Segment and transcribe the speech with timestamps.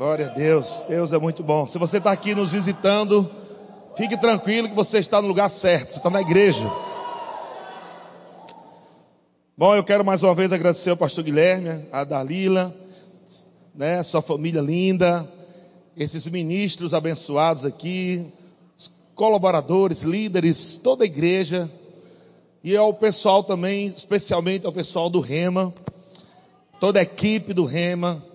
[0.00, 1.66] Glória a Deus, Deus é muito bom.
[1.66, 3.30] Se você está aqui nos visitando,
[3.98, 6.72] fique tranquilo que você está no lugar certo, você está na igreja.
[9.54, 12.74] Bom, eu quero mais uma vez agradecer ao pastor Guilherme, a Dalila,
[13.74, 15.30] né, sua família linda,
[15.94, 18.32] esses ministros abençoados aqui,
[19.14, 21.70] colaboradores, líderes, toda a igreja,
[22.64, 25.74] e ao pessoal também, especialmente ao pessoal do Rema,
[26.80, 28.29] toda a equipe do Rema,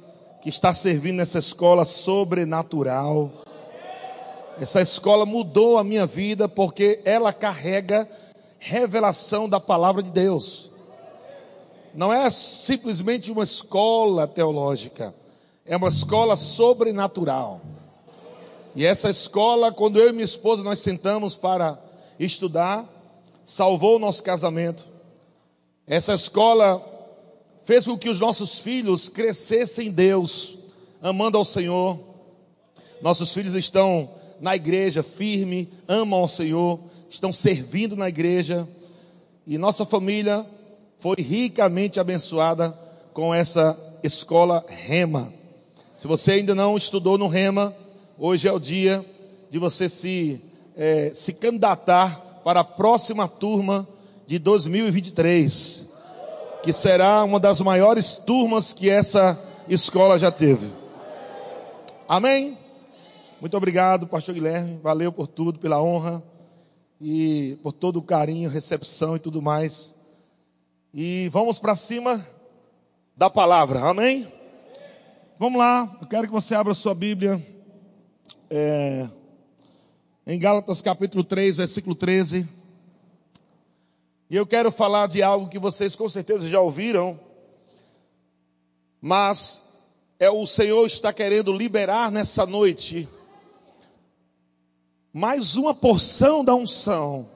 [0.46, 3.31] que está servindo nessa escola sobrenatural.
[4.62, 8.08] Essa escola mudou a minha vida porque ela carrega
[8.59, 10.70] revelação da palavra de Deus.
[11.95, 15.16] Não é simplesmente uma escola teológica,
[15.66, 17.62] é uma escola sobrenatural.
[18.75, 21.80] E essa escola, quando eu e minha esposa nós sentamos para
[22.20, 22.86] estudar,
[23.44, 24.86] salvou o nosso casamento.
[25.88, 26.95] Essa escola
[27.65, 30.57] fez com que os nossos filhos crescessem em Deus,
[31.01, 31.99] amando ao Senhor.
[33.01, 38.67] Nossos filhos estão na igreja firme, amam ao Senhor, estão servindo na igreja.
[39.47, 40.45] E nossa família
[40.99, 42.77] foi ricamente abençoada
[43.13, 45.33] com essa escola Rema.
[45.97, 47.75] Se você ainda não estudou no Rema,
[48.17, 49.03] hoje é o dia
[49.50, 50.39] de você se,
[50.75, 53.88] é, se candidatar para a próxima turma
[54.27, 55.84] de 2023,
[56.66, 60.73] que será uma das maiores turmas que essa escola já teve.
[62.09, 62.57] Amém?
[63.39, 64.80] Muito obrigado, pastor Guilherme.
[64.81, 66.23] Valeu por tudo, pela honra
[66.99, 69.94] e por todo o carinho, recepção e tudo mais.
[70.91, 72.25] E vamos para cima
[73.16, 73.81] da palavra.
[73.88, 74.27] Amém?
[75.38, 75.95] Vamos lá.
[76.02, 77.45] Eu quero que você abra sua Bíblia.
[78.50, 79.07] É,
[80.25, 82.50] em Gálatas capítulo 3, versículo 13.
[84.30, 87.20] E eu quero falar de algo que vocês com certeza já ouviram,
[89.00, 89.62] mas
[90.20, 93.08] é o Senhor está querendo liberar nessa noite
[95.14, 97.30] mais uma porção da unção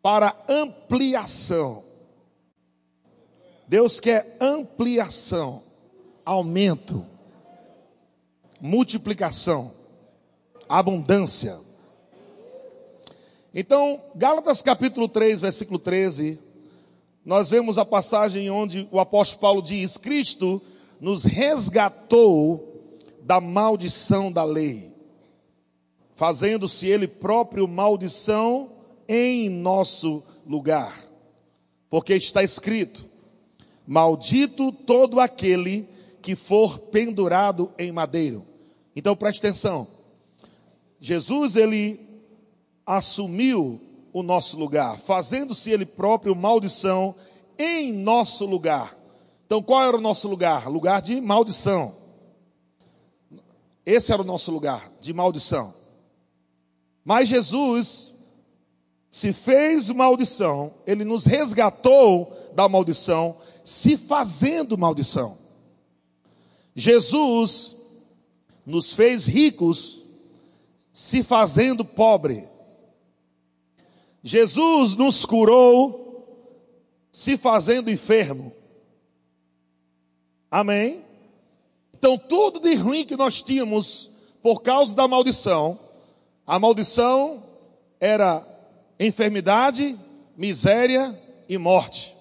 [0.00, 1.82] para ampliação.
[3.66, 5.62] Deus quer ampliação,
[6.24, 7.04] aumento,
[8.60, 9.74] multiplicação
[10.68, 11.65] abundância.
[13.58, 16.38] Então, Gálatas capítulo 3, versículo 13,
[17.24, 20.60] nós vemos a passagem onde o apóstolo Paulo diz: Cristo
[21.00, 24.92] nos resgatou da maldição da lei,
[26.14, 28.72] fazendo-se ele próprio maldição
[29.08, 31.08] em nosso lugar.
[31.88, 33.08] Porque está escrito:
[33.86, 35.88] Maldito todo aquele
[36.20, 38.44] que for pendurado em madeiro.
[38.94, 39.88] Então preste atenção.
[41.00, 42.05] Jesus ele
[42.86, 43.80] assumiu
[44.12, 47.14] o nosso lugar, fazendo-se ele próprio maldição
[47.58, 48.96] em nosso lugar.
[49.44, 50.68] Então qual era o nosso lugar?
[50.68, 51.96] Lugar de maldição.
[53.84, 55.74] Esse era o nosso lugar de maldição.
[57.04, 58.14] Mas Jesus
[59.10, 65.38] se fez maldição, ele nos resgatou da maldição, se fazendo maldição.
[66.74, 67.74] Jesus
[68.66, 70.02] nos fez ricos
[70.92, 72.48] se fazendo pobre.
[74.26, 76.26] Jesus nos curou
[77.12, 78.52] se fazendo enfermo.
[80.50, 81.04] Amém?
[81.94, 84.10] Então, tudo de ruim que nós tínhamos
[84.42, 85.78] por causa da maldição,
[86.44, 87.44] a maldição
[88.00, 88.44] era
[88.98, 89.96] enfermidade,
[90.36, 91.16] miséria
[91.48, 92.16] e morte.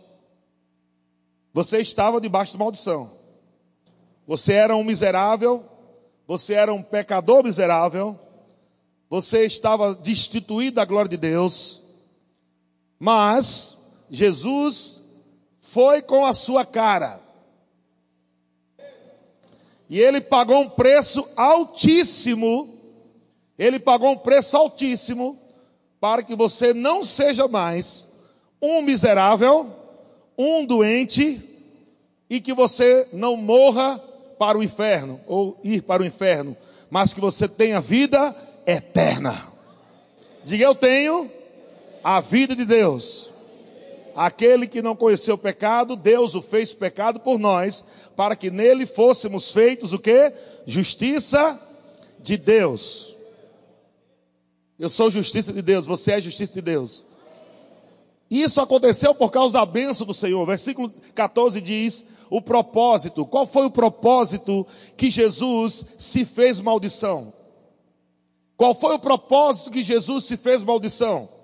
[1.54, 3.14] Você estava debaixo de maldição.
[4.28, 5.66] Você era um miserável,
[6.28, 8.16] você era um pecador miserável,
[9.10, 11.84] você estava destituído da glória de Deus,
[13.00, 13.78] mas
[14.10, 15.02] Jesus
[15.60, 17.20] foi com a sua cara.
[19.90, 22.74] E ele pagou um preço altíssimo.
[23.58, 25.40] Ele pagou um preço altíssimo
[26.00, 28.08] para que você não seja mais
[28.62, 29.72] um miserável,
[30.38, 31.42] um doente
[32.30, 34.00] e que você não morra
[34.38, 36.58] para o inferno ou ir para o inferno,
[36.90, 39.48] mas que você tenha vida eterna.
[40.44, 41.32] Diga eu tenho
[42.06, 43.34] a vida de Deus.
[44.16, 47.84] Aquele que não conheceu pecado, Deus o fez pecado por nós,
[48.16, 50.32] para que nele fôssemos feitos o que?
[50.68, 51.60] Justiça
[52.20, 53.16] de Deus.
[54.78, 57.08] Eu sou justiça de Deus, você é justiça de Deus.
[58.30, 60.46] Isso aconteceu por causa da bênção do Senhor.
[60.46, 63.26] Versículo 14 diz: o propósito.
[63.26, 67.34] Qual foi o propósito que Jesus se fez maldição?
[68.56, 71.35] Qual foi o propósito que Jesus se fez maldição?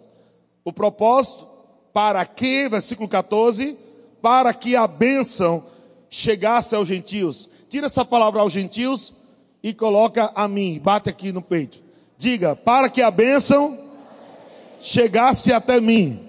[0.63, 1.48] O propósito
[1.94, 3.78] para que, versículo 14,
[4.22, 5.66] para que a bênção
[6.10, 7.50] chegasse aos gentios.
[7.69, 9.13] Tira essa palavra aos gentios,
[9.63, 11.81] e coloca a mim, bate aqui no peito.
[12.18, 13.78] Diga, para que a bênção
[14.80, 16.28] chegasse até mim.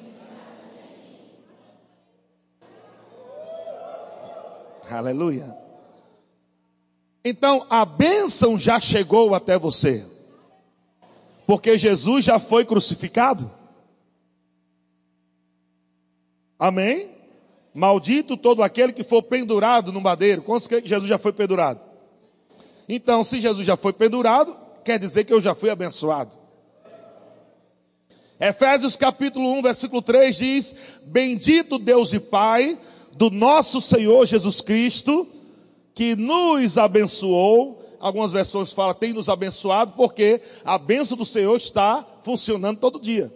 [4.90, 5.56] Aleluia.
[7.24, 10.04] Então a bênção já chegou até você,
[11.46, 13.50] porque Jesus já foi crucificado.
[16.62, 17.10] Amém?
[17.74, 20.42] Maldito todo aquele que for pendurado no madeiro.
[20.42, 21.80] Quantos que Jesus já foi pendurado?
[22.88, 26.38] Então, se Jesus já foi pendurado, quer dizer que eu já fui abençoado.
[28.38, 32.78] Efésios capítulo 1, versículo 3 diz: Bendito Deus e Pai
[33.10, 35.26] do nosso Senhor Jesus Cristo,
[35.92, 37.82] que nos abençoou.
[37.98, 43.32] Algumas versões falam, tem nos abençoado, porque a bênção do Senhor está funcionando todo dia.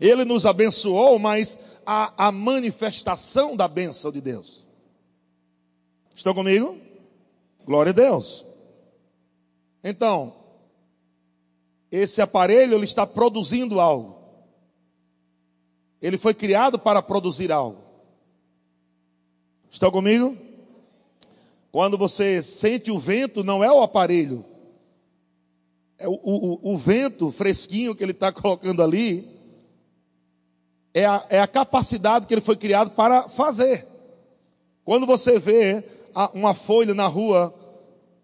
[0.00, 4.66] Ele nos abençoou, mas a, a manifestação da bênção de Deus.
[6.14, 6.78] Estão comigo?
[7.64, 8.44] Glória a Deus.
[9.82, 10.34] Então,
[11.90, 14.16] esse aparelho ele está produzindo algo.
[16.00, 17.78] Ele foi criado para produzir algo.
[19.70, 20.36] Estão comigo?
[21.70, 24.44] Quando você sente o vento, não é o aparelho.
[25.98, 29.35] É o, o, o vento fresquinho que ele está colocando ali.
[30.96, 33.86] É a, é a capacidade que ele foi criado para fazer.
[34.82, 35.84] Quando você vê
[36.32, 37.52] uma folha na rua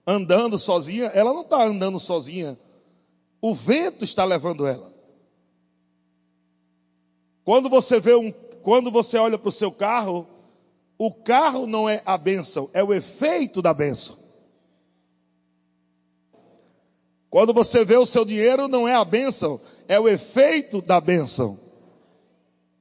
[0.06, 2.58] andando sozinha, ela não está andando sozinha.
[3.42, 4.90] O vento está levando ela.
[7.44, 8.32] Quando você vê um,
[8.62, 10.26] quando você olha para o seu carro,
[10.96, 14.16] o carro não é a bênção, é o efeito da bênção.
[17.28, 21.60] Quando você vê o seu dinheiro, não é a bênção, é o efeito da bênção.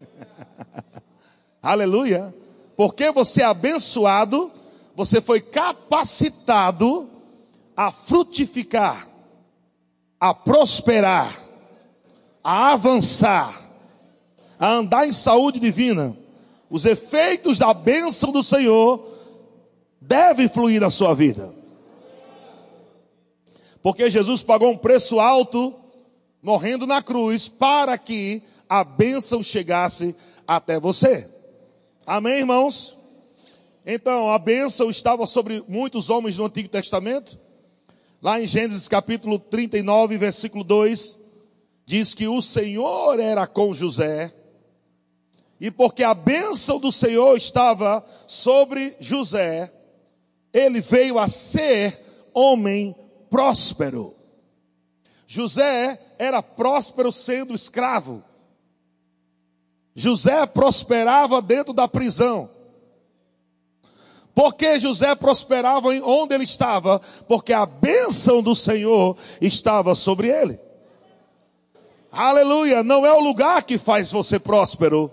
[1.62, 2.34] Aleluia.
[2.76, 4.52] Porque você é abençoado,
[4.96, 7.10] você foi capacitado
[7.76, 9.08] a frutificar,
[10.20, 11.40] a prosperar,
[12.44, 13.70] a avançar,
[14.60, 16.16] a andar em saúde divina,
[16.70, 19.06] os efeitos da bênção do Senhor
[20.00, 21.54] devem fluir na sua vida.
[23.82, 25.74] Porque Jesus pagou um preço alto,
[26.42, 30.16] morrendo na cruz, para que a bênção chegasse
[30.48, 31.30] até você.
[32.08, 32.98] Amém, irmãos?
[33.86, 37.38] Então, a bênção estava sobre muitos homens do Antigo Testamento.
[38.22, 41.20] Lá em Gênesis capítulo 39, versículo 2,
[41.86, 44.34] diz que o Senhor era com José
[45.60, 49.70] e porque a bênção do Senhor estava sobre José,
[50.54, 52.02] ele veio a ser
[52.34, 52.96] homem
[53.30, 54.16] próspero.
[55.28, 58.31] José era próspero sendo escravo.
[59.96, 62.50] José prosperava dentro da prisão.
[64.34, 67.02] Porque José prosperava onde ele estava?
[67.28, 70.60] Porque a bênção do Senhor estava sobre ele.
[72.12, 72.84] Aleluia!
[72.84, 75.12] Não é o lugar que faz você próspero,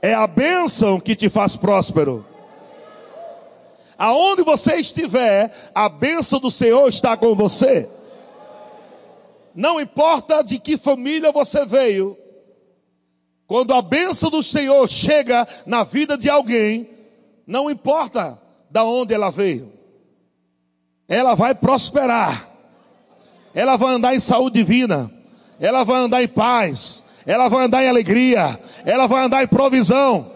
[0.00, 2.24] é a bênção que te faz próspero.
[3.96, 7.90] Aonde você estiver, a bênção do Senhor está com você.
[9.54, 12.16] Não importa de que família você veio,
[13.48, 16.90] quando a bênção do Senhor chega na vida de alguém,
[17.46, 18.38] não importa
[18.70, 19.72] da onde ela veio,
[21.08, 22.46] ela vai prosperar,
[23.54, 25.10] ela vai andar em saúde divina,
[25.58, 30.30] ela vai andar em paz, ela vai andar em alegria, ela vai andar em provisão.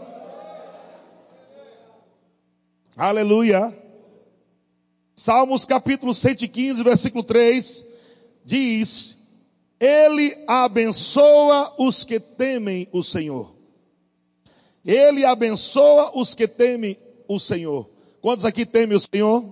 [2.96, 3.76] Aleluia.
[5.14, 7.84] Salmos capítulo 115, versículo 3
[8.42, 9.18] diz:
[9.82, 13.52] Ele abençoa os que temem o Senhor.
[14.84, 16.96] Ele abençoa os que temem
[17.26, 17.90] o Senhor.
[18.20, 19.44] Quantos aqui temem o Senhor?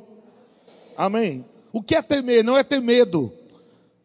[0.97, 1.45] Amém.
[1.73, 2.45] O que é temer?
[2.45, 3.33] Não é ter medo.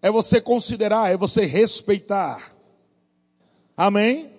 [0.01, 2.55] É você considerar, é você respeitar.
[3.77, 4.31] Amém?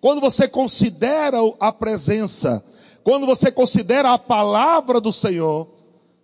[0.00, 2.64] Quando você considera a presença,
[3.02, 5.68] quando você considera a palavra do Senhor,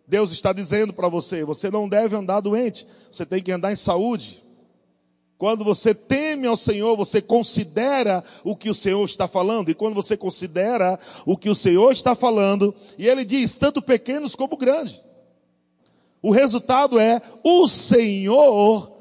[0.06, 3.76] Deus está dizendo para você: você não deve andar doente, você tem que andar em
[3.76, 4.46] saúde.
[5.38, 9.70] Quando você teme ao Senhor, você considera o que o Senhor está falando.
[9.70, 14.34] E quando você considera o que o Senhor está falando, e Ele diz, tanto pequenos
[14.34, 15.00] como grandes.
[16.20, 18.92] O resultado é, o Senhor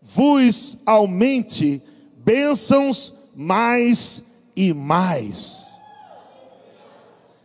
[0.00, 1.82] vos aumente
[2.16, 4.22] bênçãos mais
[4.56, 5.68] e mais.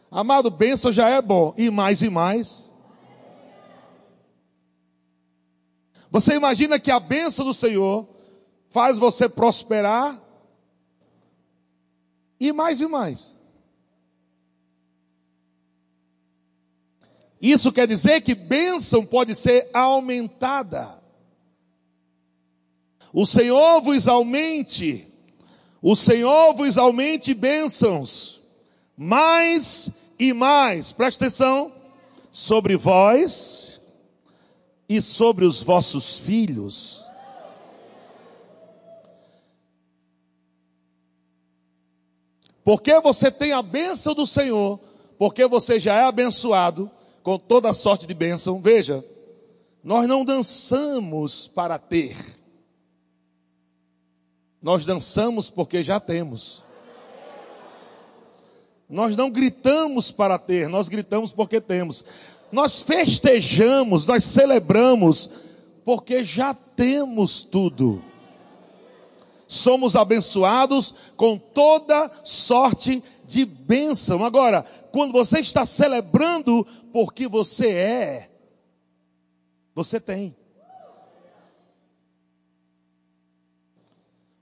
[0.09, 2.63] Amado, bênção já é bom, e mais e mais.
[6.09, 8.07] Você imagina que a bênção do Senhor
[8.69, 10.21] faz você prosperar
[12.39, 13.35] e mais e mais.
[17.41, 20.99] Isso quer dizer que bênção pode ser aumentada.
[23.13, 25.07] O Senhor vos aumente,
[25.81, 28.41] o Senhor vos aumente bênçãos,
[28.95, 31.73] mais e mais, presta atenção,
[32.31, 33.81] sobre vós
[34.87, 36.98] e sobre os vossos filhos.
[42.69, 44.79] Porque você tem a bênção do Senhor,
[45.17, 46.87] porque você já é abençoado
[47.23, 48.61] com toda sorte de bênção.
[48.61, 49.03] Veja,
[49.83, 52.15] nós não dançamos para ter.
[54.61, 56.63] Nós dançamos porque já temos.
[58.87, 62.05] Nós não gritamos para ter, nós gritamos porque temos.
[62.51, 65.27] Nós festejamos, nós celebramos
[65.83, 68.08] porque já temos tudo.
[69.51, 74.23] Somos abençoados com toda sorte de bênção.
[74.23, 76.63] Agora, quando você está celebrando
[76.93, 78.31] porque você é,
[79.73, 80.35] você tem.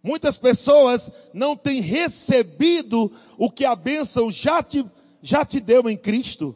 [0.04, 4.86] Muitas pessoas não têm recebido o que a bênção já te,
[5.22, 6.54] já te deu em Cristo.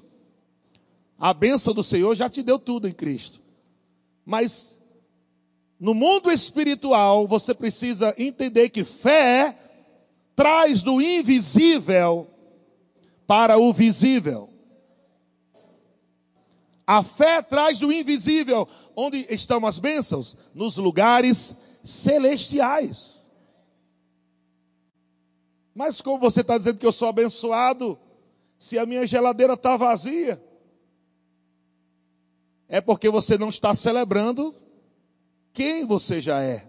[1.17, 3.41] A bênção do Senhor já te deu tudo em Cristo.
[4.25, 4.77] Mas
[5.81, 9.57] no mundo espiritual, você precisa entender que fé
[10.35, 12.27] traz do invisível
[13.25, 14.47] para o visível.
[16.85, 20.38] A fé traz do invisível, onde estão as bênçãos?
[20.53, 23.27] Nos lugares celestiais.
[25.73, 27.97] Mas como você está dizendo que eu sou abençoado,
[28.55, 30.39] se a minha geladeira está vazia?
[32.67, 34.55] É porque você não está celebrando
[35.53, 36.67] quem você já é.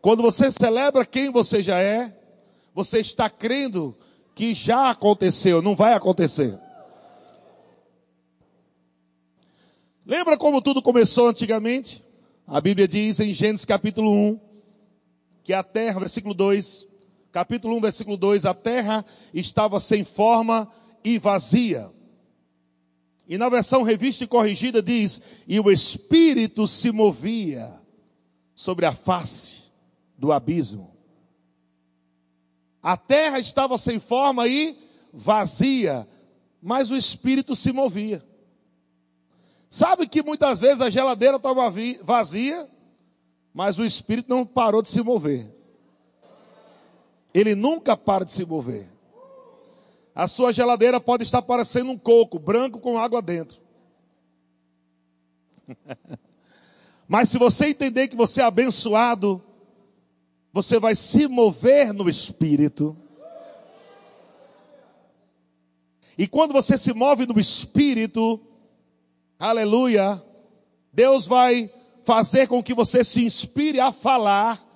[0.00, 2.16] Quando você celebra quem você já é,
[2.74, 3.96] você está crendo
[4.34, 6.58] que já aconteceu, não vai acontecer.
[10.06, 12.04] Lembra como tudo começou antigamente?
[12.46, 14.40] A Bíblia diz em Gênesis capítulo 1
[15.42, 16.88] que a terra, versículo 2,
[17.30, 20.68] capítulo 1, versículo 2, a terra estava sem forma
[21.04, 21.90] e vazia.
[23.30, 27.80] E na versão revista e corrigida diz: e o Espírito se movia
[28.56, 29.70] sobre a face
[30.18, 30.96] do abismo.
[32.82, 34.76] A terra estava sem forma e
[35.12, 36.08] vazia,
[36.60, 38.20] mas o Espírito se movia.
[39.68, 41.72] Sabe que muitas vezes a geladeira estava
[42.02, 42.68] vazia,
[43.54, 45.54] mas o Espírito não parou de se mover.
[47.32, 48.89] Ele nunca para de se mover.
[50.14, 53.60] A sua geladeira pode estar parecendo um coco branco com água dentro.
[57.06, 59.42] Mas se você entender que você é abençoado,
[60.52, 62.96] você vai se mover no espírito.
[66.18, 68.40] E quando você se move no espírito,
[69.38, 70.22] aleluia,
[70.92, 71.72] Deus vai
[72.04, 74.66] fazer com que você se inspire a falar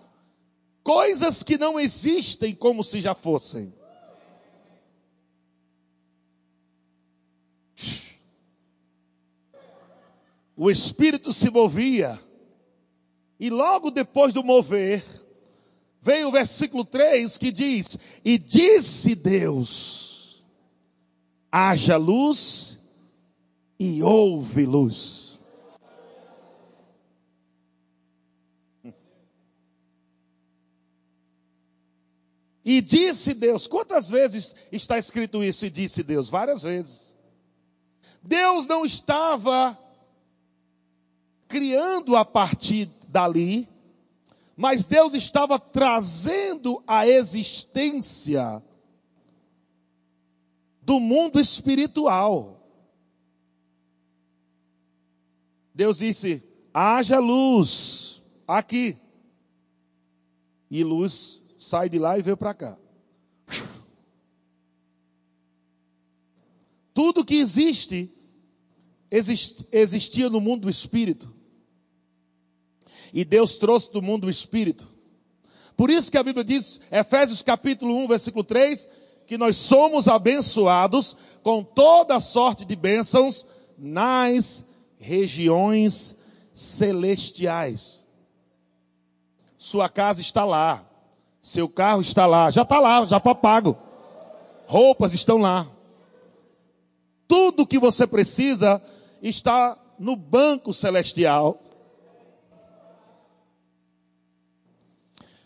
[0.82, 3.74] coisas que não existem como se já fossem.
[10.56, 12.20] O Espírito se movia,
[13.40, 15.04] e logo depois do mover,
[16.00, 20.04] veio o versículo 3 que diz: E disse Deus:
[21.56, 22.80] haja luz,
[23.78, 25.38] e houve luz.
[32.66, 36.30] E disse Deus, quantas vezes está escrito isso e disse Deus?
[36.30, 37.14] Várias vezes.
[38.22, 39.78] Deus não estava
[41.48, 43.68] criando a partir dali,
[44.56, 48.62] mas Deus estava trazendo a existência
[50.80, 52.60] do mundo espiritual.
[55.74, 58.96] Deus disse: haja luz aqui.
[60.70, 62.78] E luz sai de lá e veio para cá.
[66.92, 68.08] Tudo que existe,
[69.10, 71.33] exist, existia no mundo do espírito.
[73.14, 74.88] E Deus trouxe do mundo do espírito.
[75.76, 78.88] Por isso que a Bíblia diz, Efésios capítulo 1, versículo 3,
[79.24, 83.46] que nós somos abençoados com toda sorte de bênçãos
[83.78, 84.64] nas
[84.98, 86.16] regiões
[86.52, 88.04] celestiais.
[89.56, 90.84] Sua casa está lá.
[91.40, 93.78] Seu carro está lá, já está lá, já está pago.
[94.66, 95.68] Roupas estão lá.
[97.28, 98.82] Tudo que você precisa
[99.22, 101.60] está no banco celestial.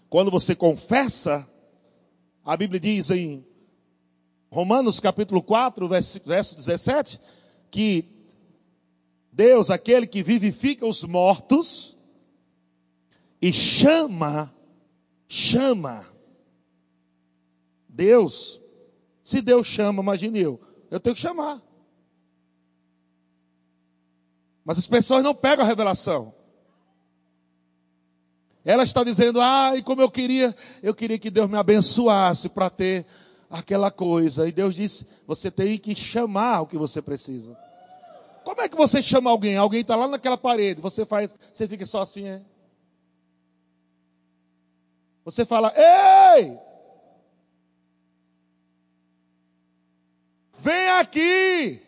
[0.08, 1.48] Quando você confessa,
[2.44, 3.46] a Bíblia diz em
[4.50, 5.86] Romanos capítulo 4,
[6.24, 7.20] verso 17,
[7.70, 8.06] que
[9.30, 11.96] Deus, aquele que vivifica os mortos,
[13.40, 14.52] e chama,
[15.28, 16.06] chama.
[17.88, 18.60] Deus,
[19.22, 20.60] se Deus chama, imagine eu,
[20.90, 21.62] eu tenho que chamar.
[24.64, 26.34] Mas as pessoas não pegam a revelação.
[28.68, 29.40] Ela está dizendo,
[29.74, 33.06] e como eu queria, eu queria que Deus me abençoasse para ter
[33.48, 34.46] aquela coisa.
[34.46, 37.56] E Deus disse, você tem que chamar o que você precisa.
[38.44, 39.56] Como é que você chama alguém?
[39.56, 42.42] Alguém está lá naquela parede, você faz, você fica só assim, é?
[45.24, 46.58] Você fala, ei!
[50.58, 51.80] Vem aqui!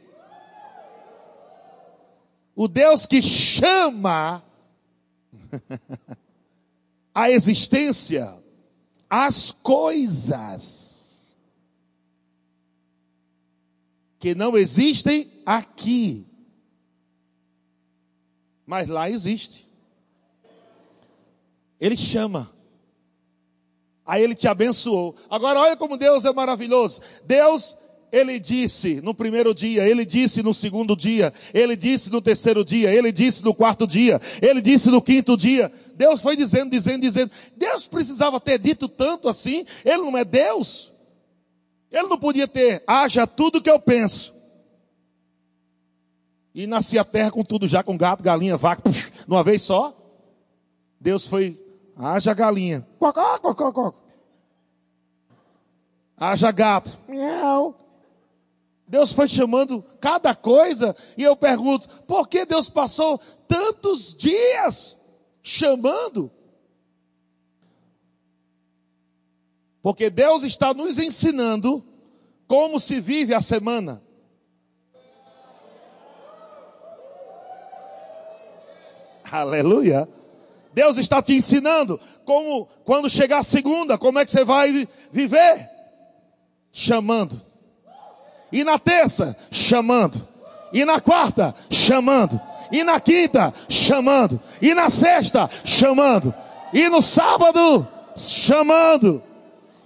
[2.57, 4.43] O Deus que chama
[7.21, 8.35] a existência,
[9.09, 11.37] as coisas
[14.19, 16.27] que não existem aqui,
[18.65, 19.69] mas lá existe.
[21.79, 22.51] Ele chama.
[24.07, 25.15] Aí ele te abençoou.
[25.29, 27.03] Agora olha como Deus é maravilhoso.
[27.27, 27.77] Deus
[28.13, 32.93] ele disse no primeiro dia, ele disse no segundo dia, ele disse no terceiro dia,
[32.93, 35.73] ele disse no quarto dia, ele disse no quinto dia.
[35.95, 37.31] Deus foi dizendo, dizendo, dizendo.
[37.57, 39.67] Deus precisava ter dito tanto assim.
[39.85, 40.91] Ele não é Deus.
[41.91, 44.35] Ele não podia ter, haja tudo que eu penso.
[46.55, 49.95] E nasci a terra com tudo já, com gato, galinha, vaca, puf, numa vez só.
[50.99, 51.61] Deus foi,
[51.97, 52.87] haja galinha.
[52.99, 53.95] Cocó, cocó, cocó.
[56.17, 56.99] Haja gato.
[57.09, 57.80] Miau.
[58.91, 64.99] Deus foi chamando cada coisa, e eu pergunto, por que Deus passou tantos dias
[65.41, 66.29] chamando?
[69.81, 71.85] Porque Deus está nos ensinando
[72.49, 74.03] como se vive a semana.
[79.31, 80.09] Aleluia.
[80.73, 85.71] Deus está te ensinando como, quando chegar a segunda, como é que você vai viver?
[86.73, 87.50] Chamando.
[88.53, 90.27] E na terça, chamando.
[90.73, 92.41] E na quarta, chamando.
[92.71, 94.41] E na quinta, chamando.
[94.61, 96.35] E na sexta, chamando.
[96.73, 97.87] E no sábado,
[98.17, 99.23] chamando.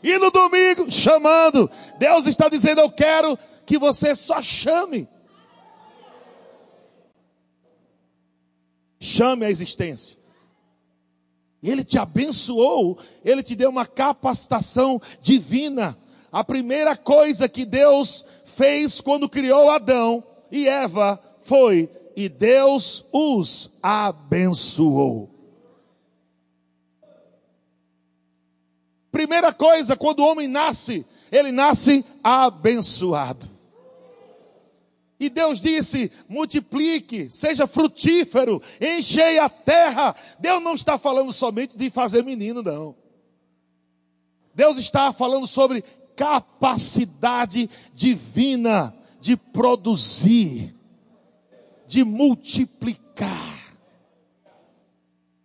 [0.03, 1.71] E no domingo, chamando.
[1.99, 5.09] Deus está dizendo: Eu quero que você só chame.
[9.01, 10.17] Chame a existência.
[11.63, 15.97] Ele te abençoou, ele te deu uma capacitação divina.
[16.31, 18.25] A primeira coisa que Deus
[18.57, 25.31] fez quando criou Adão e Eva foi e Deus os abençoou.
[29.11, 33.49] Primeira coisa, quando o homem nasce, ele nasce abençoado.
[35.19, 40.15] E Deus disse: multiplique, seja frutífero, enchei a terra.
[40.39, 42.97] Deus não está falando somente de fazer menino, não.
[44.55, 45.85] Deus está falando sobre
[46.17, 50.75] capacidade divina de produzir,
[51.87, 53.55] de multiplicar.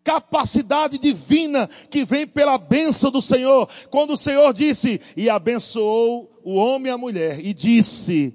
[0.03, 3.69] Capacidade divina que vem pela bênção do Senhor.
[3.89, 8.34] Quando o Senhor disse, e abençoou o homem e a mulher, e disse: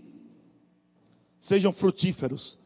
[1.38, 2.58] Sejam frutíferos,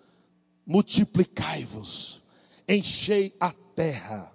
[0.66, 2.22] multiplicai-vos,
[2.68, 4.30] enchei a terra.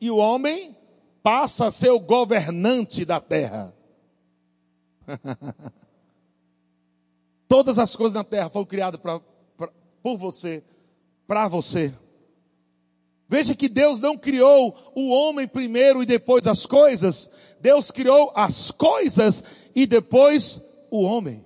[0.00, 0.74] E o homem
[1.22, 3.74] passa a ser o governante da terra.
[7.48, 9.20] Todas as coisas na terra foram criadas pra,
[9.56, 9.68] pra,
[10.02, 10.64] por você,
[11.26, 11.94] para você.
[13.28, 17.30] Veja que Deus não criou o homem primeiro e depois as coisas.
[17.60, 19.42] Deus criou as coisas
[19.74, 21.44] e depois o homem.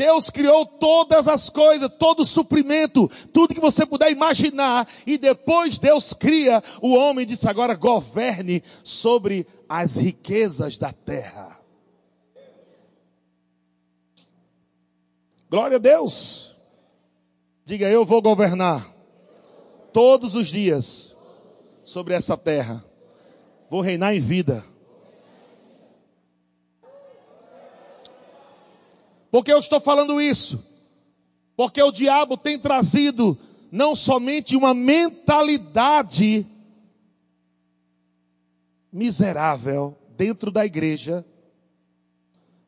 [0.00, 5.78] Deus criou todas as coisas, todo o suprimento, tudo que você puder imaginar, e depois
[5.78, 11.60] Deus cria o homem e disse: agora governe sobre as riquezas da terra.
[15.50, 16.56] Glória a Deus.
[17.66, 18.90] Diga, eu vou governar
[19.92, 21.14] todos os dias
[21.84, 22.82] sobre essa terra.
[23.68, 24.64] Vou reinar em vida.
[29.30, 30.62] Por que eu estou falando isso?
[31.56, 33.38] Porque o diabo tem trazido
[33.70, 36.46] não somente uma mentalidade
[38.92, 41.24] miserável dentro da igreja,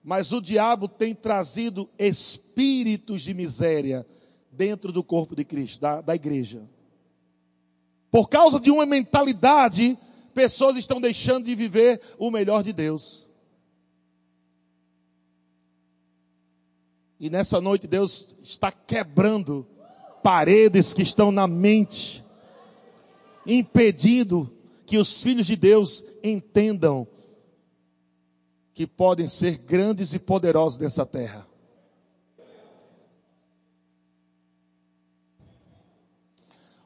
[0.03, 4.07] mas o diabo tem trazido espíritos de miséria
[4.51, 6.63] dentro do corpo de Cristo, da, da igreja.
[8.11, 9.99] Por causa de uma mentalidade,
[10.35, 13.27] pessoas estão deixando de viver o melhor de Deus.
[17.23, 19.65] E nessa noite Deus está quebrando
[20.25, 22.25] paredes que estão na mente,
[23.47, 24.53] impedindo
[24.85, 27.07] que os filhos de Deus entendam
[28.75, 31.47] que podem ser grandes e poderosos nessa terra.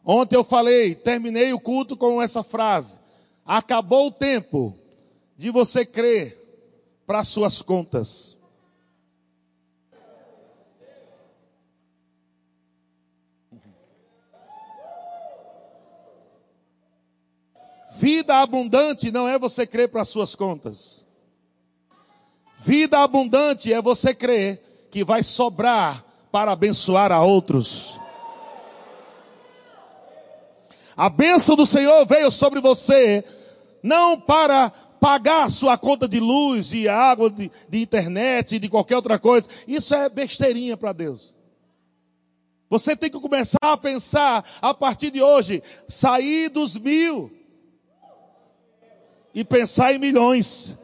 [0.05, 3.01] Ontem eu falei, terminei o culto com essa frase:
[3.42, 4.79] acabou o tempo
[5.35, 6.38] de você crer
[7.07, 8.36] para suas contas.
[17.98, 21.02] Vida abundante não é você crer para suas contas.
[22.59, 27.98] Vida abundante é você crer que vai sobrar para abençoar a outros.
[30.94, 33.24] A bênção do Senhor veio sobre você,
[33.82, 34.68] não para
[35.00, 39.48] pagar sua conta de luz, de água, de, de internet, de qualquer outra coisa.
[39.66, 41.35] Isso é besteirinha para Deus.
[42.68, 47.36] Você tem que começar a pensar a partir de hoje, sair dos mil
[49.37, 50.75] e pensar em milhões.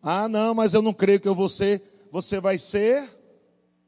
[0.00, 1.34] Ah, não, mas eu não creio que eu.
[1.34, 3.02] Você vai ser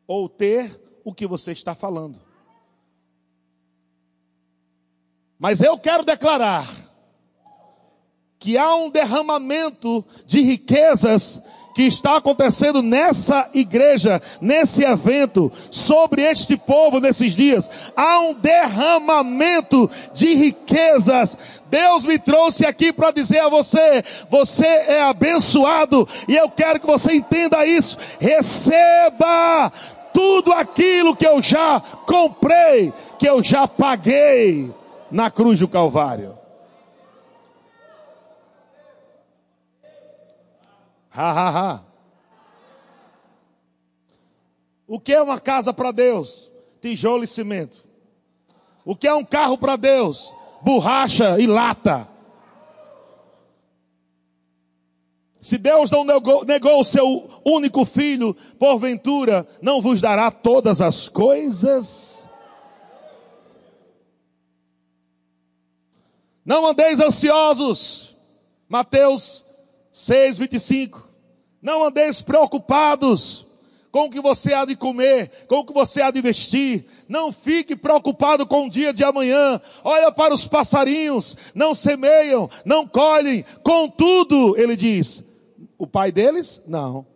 [0.09, 2.21] ou ter o que você está falando.
[5.39, 6.69] Mas eu quero declarar
[8.41, 11.41] que há um derramamento de riquezas
[11.75, 17.71] que está acontecendo nessa igreja, nesse evento, sobre este povo nesses dias.
[17.97, 21.37] Há um derramamento de riquezas.
[21.71, 26.87] Deus me trouxe aqui para dizer a você: você é abençoado e eu quero que
[26.87, 27.97] você entenda isso.
[28.21, 29.73] Receba
[30.13, 34.71] tudo aquilo que eu já comprei, que eu já paguei
[35.11, 36.42] na cruz do Calvário.
[41.15, 41.85] Ha, ha, ha.
[44.87, 46.51] O que é uma casa para Deus?
[46.81, 47.77] Tijolo e cimento.
[48.85, 50.35] O que é um carro para Deus?
[50.63, 52.09] Borracha e lata.
[55.41, 61.09] Se Deus não negou, negou o seu único filho, porventura não vos dará todas as
[61.09, 62.29] coisas?
[66.45, 68.15] Não andeis ansiosos.
[68.69, 69.42] Mateus
[69.93, 71.09] 6, 25.
[71.61, 73.47] Não andeis preocupados
[73.93, 76.87] com o que você há de comer, com o que você há de vestir.
[77.07, 79.61] Não fique preocupado com o dia de amanhã.
[79.85, 83.45] Olha para os passarinhos, não semeiam, não colhem.
[83.63, 85.23] Contudo, ele diz,
[85.77, 86.61] o pai deles?
[86.67, 87.07] Não.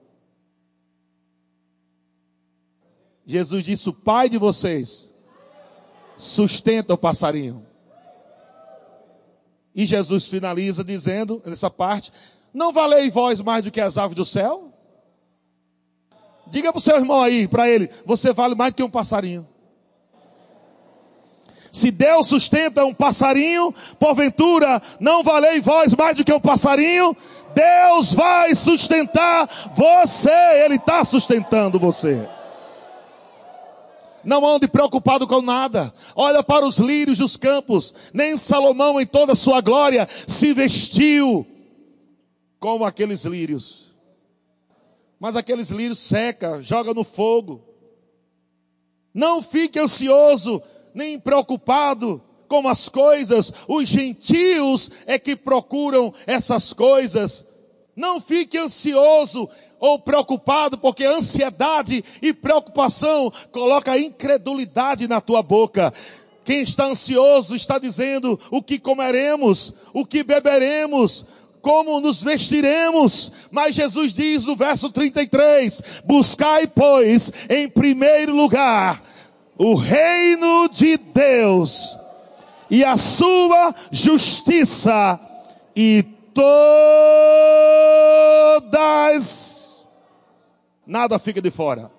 [3.24, 5.10] Jesus disse: o pai de vocês
[6.16, 7.66] sustenta o passarinho.
[9.74, 12.10] E Jesus finaliza dizendo, nessa parte,
[12.56, 14.72] não valei vós mais do que as aves do céu?
[16.46, 19.46] Diga para o seu irmão aí, para ele, você vale mais do que um passarinho.
[21.70, 27.14] Se Deus sustenta um passarinho, porventura não valei vós mais do que um passarinho,
[27.54, 32.26] Deus vai sustentar você, Ele está sustentando você.
[34.24, 35.92] Não ande preocupado com nada.
[36.14, 37.94] Olha para os lírios dos campos.
[38.14, 41.46] Nem Salomão, em toda a sua glória, se vestiu
[42.58, 43.94] como aqueles lírios.
[45.18, 47.62] Mas aqueles lírios seca, joga no fogo.
[49.12, 50.62] Não fique ansioso,
[50.94, 53.52] nem preocupado com as coisas.
[53.66, 57.46] Os gentios é que procuram essas coisas.
[57.94, 65.92] Não fique ansioso ou preocupado, porque ansiedade e preocupação coloca incredulidade na tua boca.
[66.44, 71.24] Quem está ansioso está dizendo o que comeremos, o que beberemos,
[71.66, 73.32] como nos vestiremos.
[73.50, 79.02] Mas Jesus diz no verso 33: Buscai, pois, em primeiro lugar
[79.58, 81.98] o reino de Deus
[82.70, 85.18] e a sua justiça,
[85.74, 86.54] e todas,
[90.86, 91.90] nada fica de fora.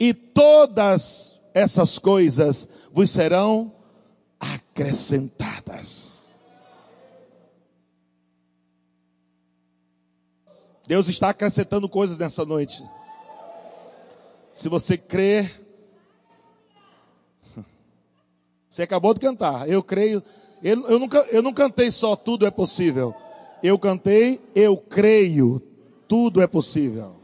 [0.00, 3.72] E todas essas coisas vos serão
[4.40, 6.09] acrescentadas.
[10.90, 12.84] Deus está acrescentando coisas nessa noite.
[14.52, 15.64] Se você crer,
[18.68, 19.68] você acabou de cantar.
[19.68, 20.20] Eu creio.
[20.60, 23.14] Eu, eu, nunca, eu não cantei só tudo é possível.
[23.62, 25.62] Eu cantei, eu creio,
[26.08, 27.14] tudo é possível.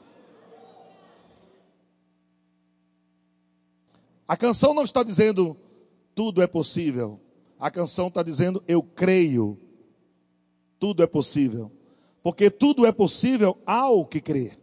[4.29, 5.57] A canção não está dizendo
[6.15, 7.19] tudo é possível.
[7.59, 9.59] A canção está dizendo eu creio,
[10.79, 11.73] tudo é possível.
[12.27, 14.59] Porque tudo é possível ao que crer.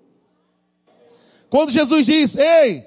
[1.49, 2.85] Quando Jesus diz: Ei,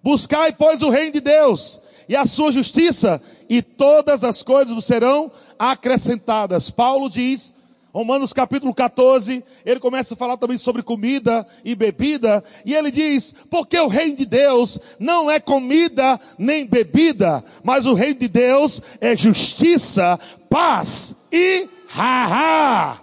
[0.00, 4.84] buscai, pois, o reino de Deus e a sua justiça, e todas as coisas vos
[4.84, 6.70] serão acrescentadas.
[6.70, 7.52] Paulo diz
[7.92, 13.34] Romanos capítulo 14, ele começa a falar também sobre comida e bebida, e ele diz,
[13.50, 18.80] porque o reino de Deus não é comida nem bebida, mas o reino de Deus
[19.00, 23.01] é justiça, paz e haha.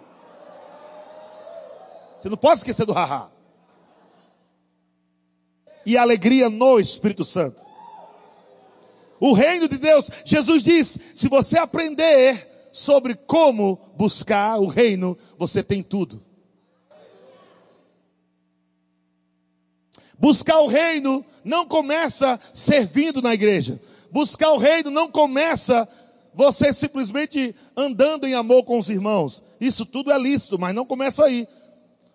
[2.20, 3.30] Você não pode esquecer do haha.
[5.86, 7.64] E alegria no Espírito Santo.
[9.20, 15.64] O reino de Deus, Jesus diz, se você aprender sobre como buscar o reino, você
[15.64, 16.24] tem tudo.
[20.18, 23.82] Buscar o reino não começa servindo na igreja.
[24.12, 25.88] Buscar o reino não começa
[26.34, 29.44] você simplesmente andando em amor com os irmãos.
[29.60, 31.48] Isso tudo é lícito, mas não começa aí.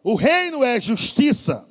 [0.05, 1.67] O reino é justiça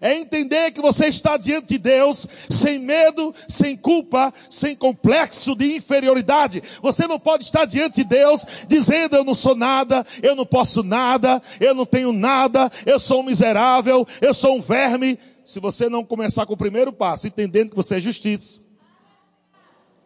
[0.00, 5.76] é entender que você está diante de Deus sem medo, sem culpa, sem complexo de
[5.76, 6.62] inferioridade.
[6.80, 10.82] Você não pode estar diante de Deus dizendo eu não sou nada, eu não posso
[10.82, 15.18] nada, eu não tenho nada, eu sou um miserável, eu sou um verme.
[15.44, 18.60] Se você não começar com o primeiro passo, entendendo que você é justiça,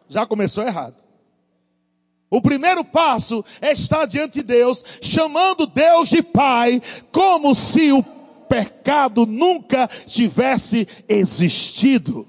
[0.09, 1.04] já começou errado.
[2.29, 8.03] O primeiro passo é estar diante de Deus, chamando Deus de Pai, como se o
[8.47, 12.27] pecado nunca tivesse existido.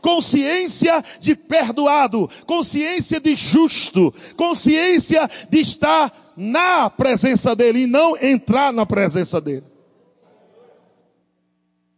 [0.00, 8.72] Consciência de perdoado, consciência de justo, consciência de estar na presença dele e não entrar
[8.72, 9.64] na presença dele.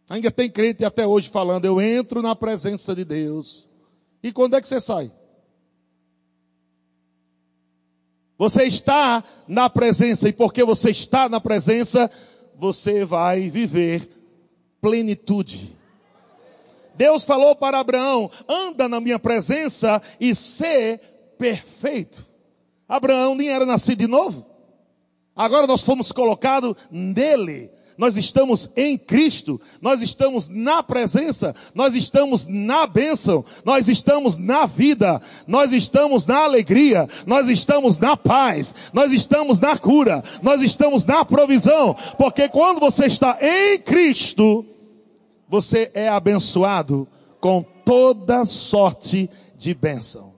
[0.09, 3.67] Ainda tem crente até hoje falando, eu entro na presença de Deus.
[4.23, 5.11] E quando é que você sai?
[8.39, 12.09] Você está na presença, e porque você está na presença,
[12.55, 14.09] você vai viver
[14.81, 15.75] plenitude.
[16.95, 20.99] Deus falou para Abraão: anda na minha presença e ser
[21.37, 22.25] perfeito.
[22.87, 24.45] Abraão nem era nascido de novo.
[25.35, 32.47] Agora nós fomos colocados nele nós estamos em Cristo, nós estamos na presença, nós estamos
[32.47, 39.11] na bênção, nós estamos na vida, nós estamos na alegria, nós estamos na paz, nós
[39.11, 44.65] estamos na cura, nós estamos na provisão, porque quando você está em Cristo,
[45.49, 47.05] você é abençoado
[47.41, 50.33] com toda sorte de bênção.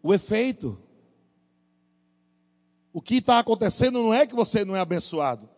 [0.00, 0.78] O efeito
[2.98, 5.48] o que está acontecendo não é que você não é abençoado,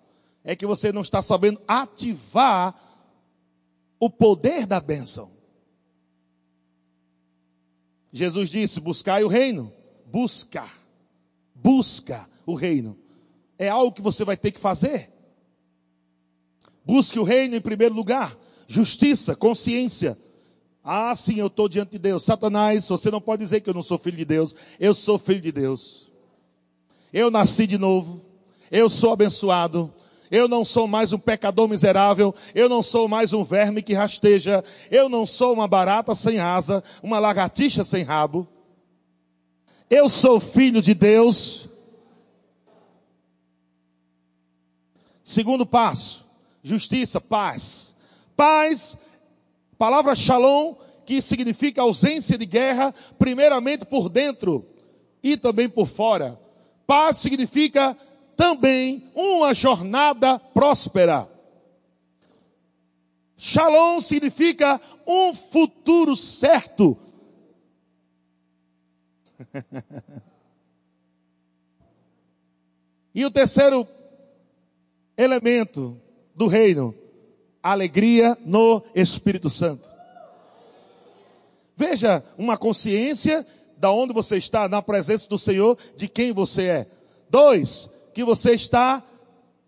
[0.44, 2.78] é que você não está sabendo ativar
[3.98, 5.30] o poder da bênção.
[8.12, 9.72] Jesus disse: buscai o reino.
[10.04, 10.68] Busca.
[11.54, 12.98] Busca o reino.
[13.58, 15.10] É algo que você vai ter que fazer.
[16.84, 18.36] Busque o reino em primeiro lugar.
[18.68, 20.18] Justiça, consciência.
[20.84, 22.22] Ah, sim, eu estou diante de Deus.
[22.22, 24.54] Satanás, você não pode dizer que eu não sou filho de Deus.
[24.78, 26.09] Eu sou filho de Deus.
[27.12, 28.22] Eu nasci de novo.
[28.70, 29.92] Eu sou abençoado.
[30.30, 32.34] Eu não sou mais um pecador miserável.
[32.54, 34.62] Eu não sou mais um verme que rasteja.
[34.90, 38.46] Eu não sou uma barata sem asa, uma lagartixa sem rabo.
[39.88, 41.68] Eu sou filho de Deus.
[45.24, 46.24] Segundo passo,
[46.62, 47.92] justiça, paz.
[48.36, 48.96] Paz,
[49.76, 54.64] palavra shalom, que significa ausência de guerra, primeiramente por dentro
[55.22, 56.38] e também por fora.
[56.90, 57.96] Paz significa
[58.36, 61.30] também uma jornada próspera.
[63.36, 66.98] Shalom significa um futuro certo.
[73.14, 73.86] e o terceiro
[75.16, 75.96] elemento
[76.34, 76.92] do reino,
[77.62, 79.88] alegria no Espírito Santo.
[81.76, 83.46] Veja uma consciência
[83.80, 86.86] da onde você está, na presença do Senhor, de quem você é.
[87.30, 89.02] Dois, que você está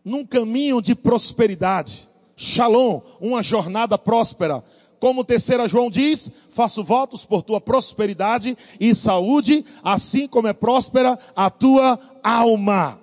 [0.05, 2.09] num caminho de prosperidade.
[2.37, 4.63] Shalom, uma jornada próspera.
[5.01, 11.19] Como terceira João diz, faço votos por tua prosperidade e saúde, assim como é próspera
[11.35, 13.02] a tua alma.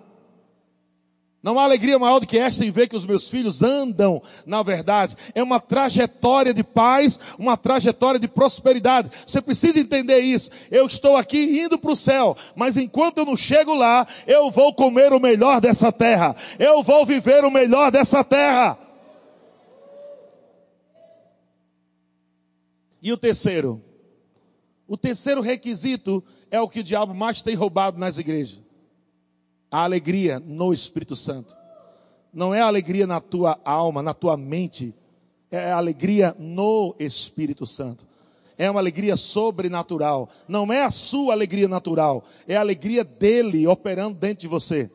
[1.41, 4.61] Não há alegria maior do que esta em ver que os meus filhos andam na
[4.61, 5.15] verdade.
[5.33, 9.09] É uma trajetória de paz, uma trajetória de prosperidade.
[9.25, 10.49] Você precisa entender isso.
[10.69, 14.73] Eu estou aqui indo para o céu, mas enquanto eu não chego lá, eu vou
[14.73, 16.35] comer o melhor dessa terra.
[16.57, 18.77] Eu vou viver o melhor dessa terra.
[23.01, 23.81] E o terceiro,
[24.85, 26.21] O terceiro requisito
[26.51, 28.59] é o que o diabo mais tem roubado nas igrejas:
[29.71, 31.55] a alegria no Espírito Santo.
[32.33, 34.93] Não é alegria na tua alma, na tua mente,
[35.51, 38.07] é alegria no Espírito Santo.
[38.57, 40.29] É uma alegria sobrenatural.
[40.47, 44.91] Não é a sua alegria natural, é a alegria dele operando dentro de você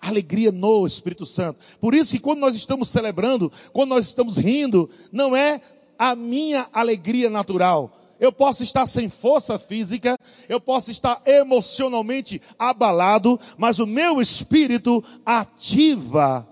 [0.00, 1.60] alegria no Espírito Santo.
[1.80, 5.60] Por isso que quando nós estamos celebrando, quando nós estamos rindo, não é
[5.98, 7.99] a minha alegria natural.
[8.20, 15.02] Eu posso estar sem força física, eu posso estar emocionalmente abalado, mas o meu espírito
[15.24, 16.46] ativa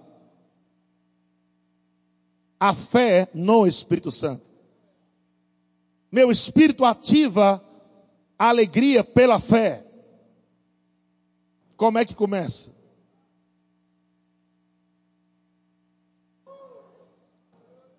[2.59, 4.43] a fé no Espírito Santo.
[6.11, 7.63] Meu espírito ativa
[8.39, 9.85] a alegria pela fé.
[11.77, 12.73] Como é que começa?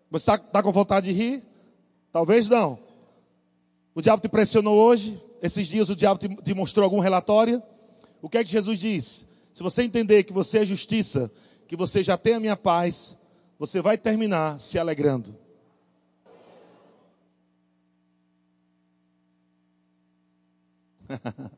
[0.10, 1.44] Você está tá com vontade de rir?
[2.12, 2.89] Talvez não.
[4.00, 5.22] O diabo te pressionou hoje.
[5.42, 7.62] Esses dias o diabo te, te mostrou algum relatório.
[8.22, 9.26] O que é que Jesus diz?
[9.54, 11.30] Se você entender que você é justiça,
[11.68, 13.18] que você já tem a minha paz,
[13.60, 15.36] você vai terminar se alegrando.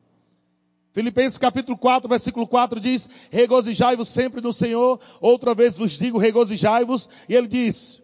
[0.92, 4.98] Filipenses capítulo 4, versículo 4 diz: Regozijai-vos sempre no Senhor.
[5.20, 7.08] Outra vez vos digo, regozijai-vos.
[7.28, 8.01] E ele diz: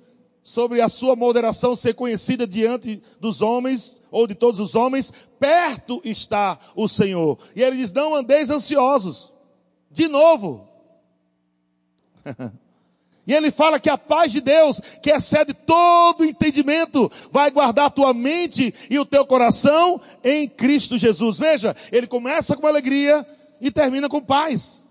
[0.49, 6.01] sobre a sua moderação ser conhecida diante dos homens, ou de todos os homens, perto
[6.03, 7.39] está o Senhor.
[7.55, 9.31] E ele diz: Não andeis ansiosos.
[9.91, 10.67] De novo.
[13.27, 18.15] e ele fala que a paz de Deus, que excede todo entendimento, vai guardar tua
[18.15, 21.39] mente e o teu coração em Cristo Jesus.
[21.39, 23.27] Veja, ele começa com alegria
[23.61, 24.83] e termina com paz.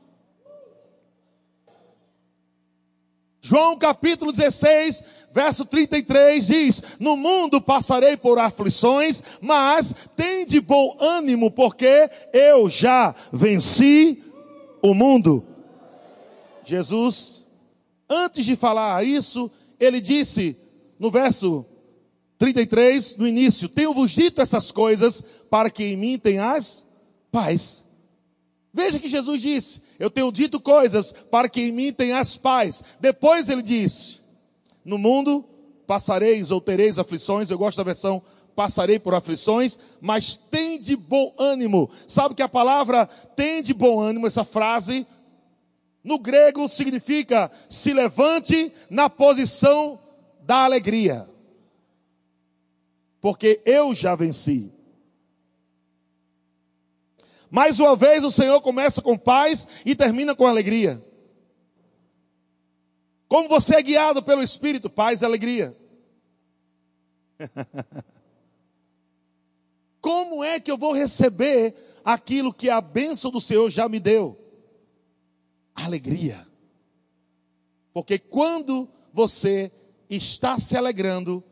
[3.48, 5.02] João capítulo 16,
[5.38, 12.68] verso 33 diz: No mundo passarei por aflições, mas tem de bom ânimo, porque eu
[12.72, 14.24] já venci
[14.82, 15.46] o mundo.
[16.66, 17.46] Jesus,
[18.10, 20.58] antes de falar isso, ele disse
[20.98, 21.64] no verso
[22.40, 25.22] 33, no início: Tenho-vos dito essas coisas
[25.52, 26.84] para que em mim tenhas
[27.32, 27.86] paz.
[28.74, 32.84] Veja que Jesus disse: Eu tenho dito coisas para que em mim tenhas paz.
[33.00, 34.17] Depois ele disse:
[34.88, 35.44] No mundo
[35.86, 37.50] passareis ou tereis aflições.
[37.50, 38.24] Eu gosto da versão
[38.56, 41.92] passarei por aflições, mas tem de bom ânimo.
[42.08, 45.06] Sabe que a palavra tem de bom ânimo, essa frase,
[46.04, 50.00] no grego significa se levante na posição
[50.42, 51.30] da alegria.
[53.22, 54.72] Porque eu já venci.
[57.50, 61.04] Mais uma vez o Senhor começa com paz e termina com alegria.
[63.28, 65.76] Como você é guiado pelo Espírito, paz e alegria.
[70.00, 74.40] Como é que eu vou receber aquilo que a bênção do Senhor já me deu?
[75.76, 76.48] Alegria.
[77.92, 79.72] Porque quando você
[80.10, 81.44] está se alegrando,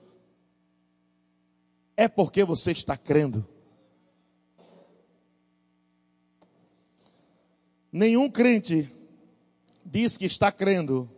[1.98, 3.46] é porque você está crendo.
[7.92, 8.90] Nenhum crente
[9.84, 11.10] diz que está crendo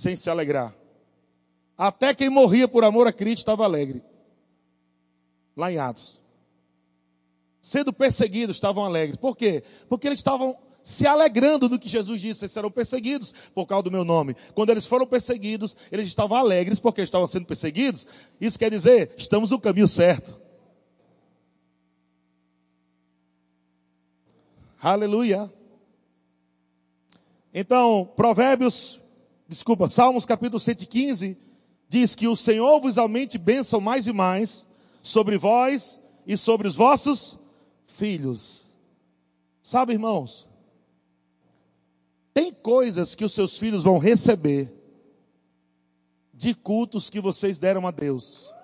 [0.00, 0.74] sem se alegrar.
[1.76, 4.02] Até quem morria por amor a Cristo estava alegre.
[5.54, 6.18] Lá em Atos.
[7.60, 9.18] Sendo perseguidos, estavam alegres.
[9.18, 9.62] Por quê?
[9.90, 13.90] Porque eles estavam se alegrando do que Jesus disse, eles serão perseguidos por causa do
[13.90, 14.34] meu nome.
[14.54, 18.06] Quando eles foram perseguidos, eles estavam alegres porque estavam sendo perseguidos.
[18.40, 20.40] Isso quer dizer, estamos no caminho certo.
[24.80, 25.52] Aleluia.
[27.52, 28.99] Então, Provérbios,
[29.50, 31.36] desculpa, Salmos capítulo 115,
[31.88, 34.64] diz que o Senhor vos aumente bênção mais e mais
[35.02, 37.36] sobre vós e sobre os vossos
[37.84, 38.70] filhos.
[39.60, 40.48] Sabe, irmãos,
[42.32, 44.72] tem coisas que os seus filhos vão receber
[46.32, 48.54] de cultos que vocês deram a Deus.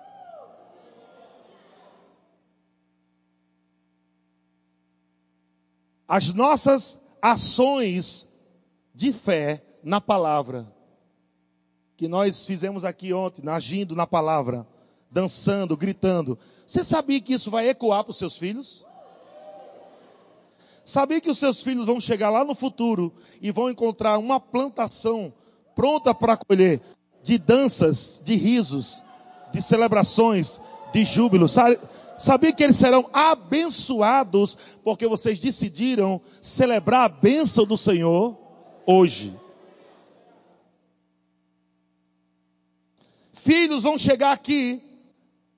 [6.07, 8.25] As nossas ações
[8.95, 10.76] de fé na palavra,
[11.97, 14.65] que nós fizemos aqui ontem, agindo na palavra,
[15.11, 16.37] dançando, gritando.
[16.65, 18.85] Você sabia que isso vai ecoar para os seus filhos?
[20.85, 25.33] Sabia que os seus filhos vão chegar lá no futuro e vão encontrar uma plantação
[25.75, 26.79] pronta para colher
[27.21, 29.03] de danças, de risos,
[29.51, 30.61] de celebrações,
[30.93, 31.47] de júbilo.
[32.17, 38.47] Sabia que eles serão abençoados porque vocês decidiram celebrar a bênção do Senhor?
[38.87, 39.35] hoje.
[43.47, 44.81] Filhos vão chegar aqui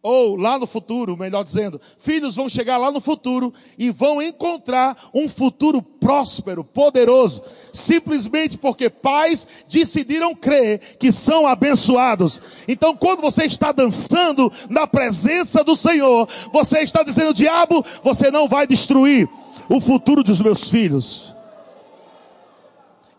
[0.03, 5.09] ou lá no futuro, melhor dizendo, filhos vão chegar lá no futuro e vão encontrar
[5.11, 7.41] um futuro próspero, poderoso,
[7.73, 12.39] simplesmente porque pais decidiram crer que são abençoados.
[12.67, 18.47] Então, quando você está dançando na presença do Senhor, você está dizendo, diabo, você não
[18.47, 19.27] vai destruir
[19.67, 21.33] o futuro dos meus filhos.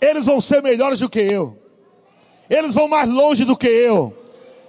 [0.01, 1.59] Eles vão ser melhores do que eu.
[2.49, 4.20] Eles vão mais longe do que eu.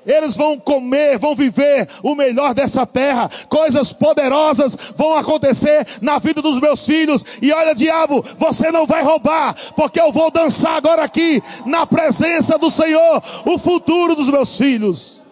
[0.06, 3.30] Eles vão comer, vão viver o melhor dessa terra.
[3.47, 7.24] Coisas poderosas vão acontecer na vida dos meus filhos.
[7.41, 12.58] E olha, diabo, você não vai roubar, porque eu vou dançar agora aqui, na presença
[12.58, 15.24] do Senhor, o futuro dos meus filhos.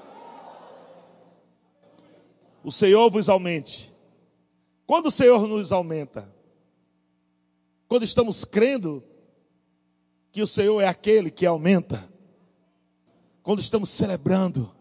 [2.64, 3.94] O Senhor vos aumente.
[4.86, 6.30] Quando o Senhor nos aumenta?
[7.88, 9.04] Quando estamos crendo
[10.32, 12.08] que o Senhor é aquele que aumenta
[13.50, 14.72] quando estamos celebrando,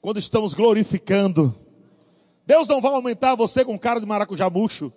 [0.00, 1.54] quando estamos glorificando.
[2.44, 4.92] Deus não vai aumentar você com cara de maracujá murcho.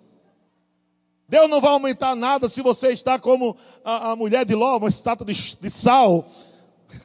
[1.28, 4.88] Deus não vai aumentar nada se você está como a, a mulher de Ló, uma
[4.88, 6.28] estátua de, de sal.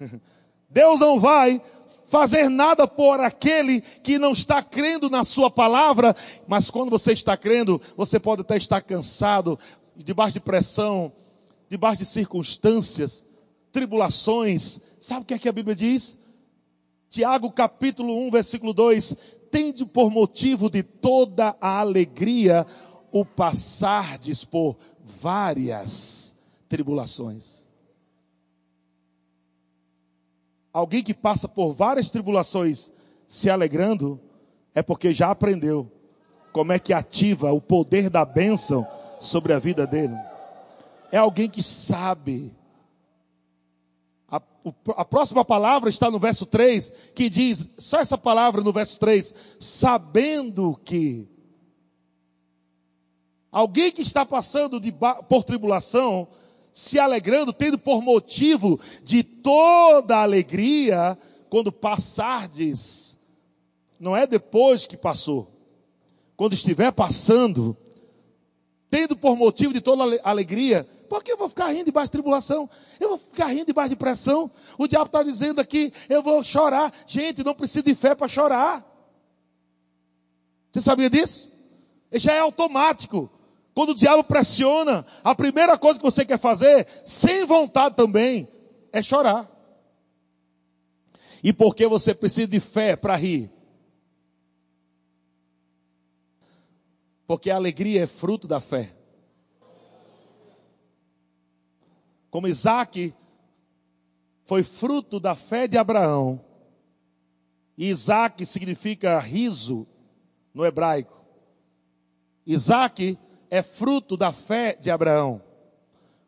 [0.67, 1.61] Deus não vai
[2.09, 6.15] fazer nada por aquele que não está crendo na sua palavra,
[6.47, 9.59] mas quando você está crendo, você pode até estar cansado,
[9.95, 11.13] debaixo de pressão,
[11.69, 13.23] debaixo de circunstâncias,
[13.71, 16.17] tribulações, Sabe o que é que a Bíblia diz?
[17.09, 19.15] Tiago capítulo 1, versículo 2:
[19.51, 22.65] Tende por motivo de toda a alegria
[23.11, 26.35] o passardes por várias
[26.67, 27.63] tribulações.
[30.73, 32.91] Alguém que passa por várias tribulações
[33.27, 34.19] se alegrando,
[34.73, 35.87] é porque já aprendeu
[36.51, 38.87] como é que ativa o poder da bênção
[39.19, 40.17] sobre a vida dele.
[41.11, 42.51] É alguém que sabe
[44.27, 44.41] a,
[44.97, 49.33] a, próxima palavra está no verso 3, que diz, só essa palavra no verso 3,
[49.59, 51.27] sabendo que.
[53.51, 54.93] Alguém que está passando de,
[55.29, 56.27] por tribulação,
[56.73, 61.17] se alegrando, tendo por motivo de toda alegria,
[61.49, 63.15] quando passardes,
[63.97, 65.49] não é depois que passou,
[66.35, 67.77] quando estiver passando,
[68.89, 72.69] tendo por motivo de toda alegria, por que eu vou ficar rindo debaixo de tribulação?
[72.99, 74.51] Eu vou ficar rindo debaixo de pressão?
[74.77, 76.93] O diabo está dizendo aqui, eu vou chorar.
[77.07, 78.85] Gente, não precisa de fé para chorar.
[80.71, 81.51] Você sabia disso?
[82.11, 83.29] Isso já é automático.
[83.73, 88.47] Quando o diabo pressiona, a primeira coisa que você quer fazer, sem vontade também,
[88.91, 89.51] é chorar.
[91.43, 93.51] E por que você precisa de fé para rir?
[97.27, 98.93] Porque a alegria é fruto da fé.
[102.35, 103.15] Como Isaac
[104.41, 106.43] foi fruto da fé de Abraão,
[107.77, 109.87] e Isaac significa riso
[110.53, 111.17] no hebraico.
[112.45, 113.17] Isaac
[113.49, 115.41] é fruto da fé de Abraão.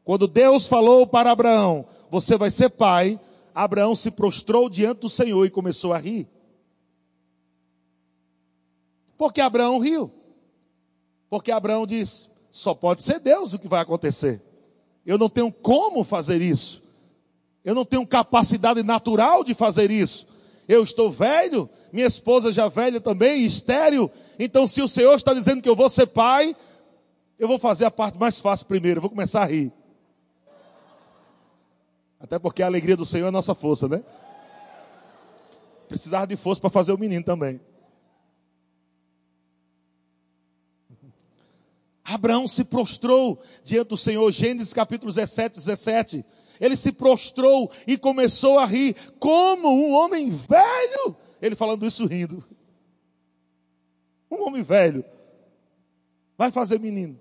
[0.06, 3.20] Quando Deus falou para Abraão, você vai ser pai,
[3.54, 6.26] Abraão se prostrou diante do Senhor e começou a rir.
[9.18, 10.10] Porque Abraão riu.
[11.30, 14.47] Porque Abraão disse: só pode ser Deus o que vai acontecer.
[15.08, 16.84] Eu não tenho como fazer isso.
[17.64, 20.28] Eu não tenho capacidade natural de fazer isso.
[20.68, 24.12] Eu estou velho, minha esposa já velha também, estéreo.
[24.38, 26.54] Então, se o Senhor está dizendo que eu vou ser pai,
[27.40, 29.72] eu vou fazer a parte mais fácil primeiro, eu vou começar a rir.
[32.20, 34.04] Até porque a alegria do Senhor é a nossa força, né?
[35.88, 37.62] Precisava de força para fazer o menino também.
[42.08, 46.26] Abraão se prostrou diante do Senhor, Gênesis capítulo 17, 17.
[46.58, 51.18] Ele se prostrou e começou a rir, como um homem velho.
[51.42, 52.42] Ele falando isso rindo.
[54.32, 55.04] Um homem velho.
[56.38, 57.20] Vai fazer menino.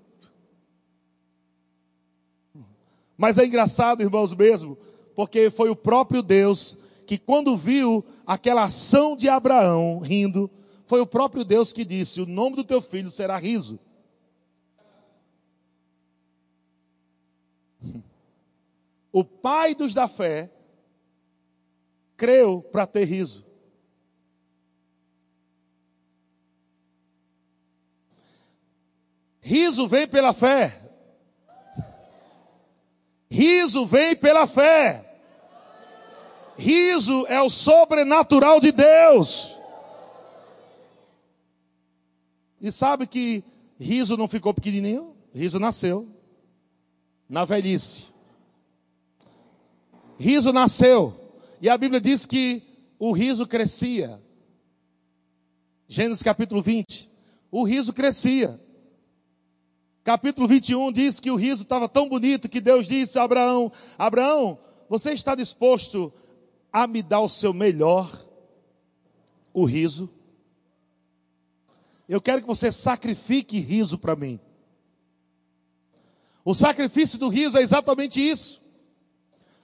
[3.18, 4.78] Mas é engraçado, irmãos, mesmo,
[5.16, 10.48] porque foi o próprio Deus que, quando viu aquela ação de Abraão rindo,
[10.84, 13.80] foi o próprio Deus que disse: O nome do teu filho será riso.
[19.16, 20.50] O pai dos da fé
[22.18, 23.46] creu para ter riso.
[29.40, 30.82] Riso vem pela fé.
[33.30, 35.18] Riso vem pela fé.
[36.58, 39.58] Riso é o sobrenatural de Deus.
[42.60, 43.42] E sabe que
[43.80, 45.16] riso não ficou pequenininho?
[45.32, 46.06] Riso nasceu
[47.26, 48.14] na velhice.
[50.18, 51.14] Riso nasceu,
[51.60, 52.62] e a Bíblia diz que
[52.98, 54.20] o riso crescia.
[55.86, 57.10] Gênesis capítulo 20.
[57.50, 58.60] O riso crescia.
[60.02, 64.58] Capítulo 21 diz que o riso estava tão bonito que Deus disse a Abraão: Abraão,
[64.88, 66.12] você está disposto
[66.72, 68.24] a me dar o seu melhor,
[69.52, 70.08] o riso?
[72.08, 74.38] Eu quero que você sacrifique riso para mim.
[76.44, 78.62] O sacrifício do riso é exatamente isso.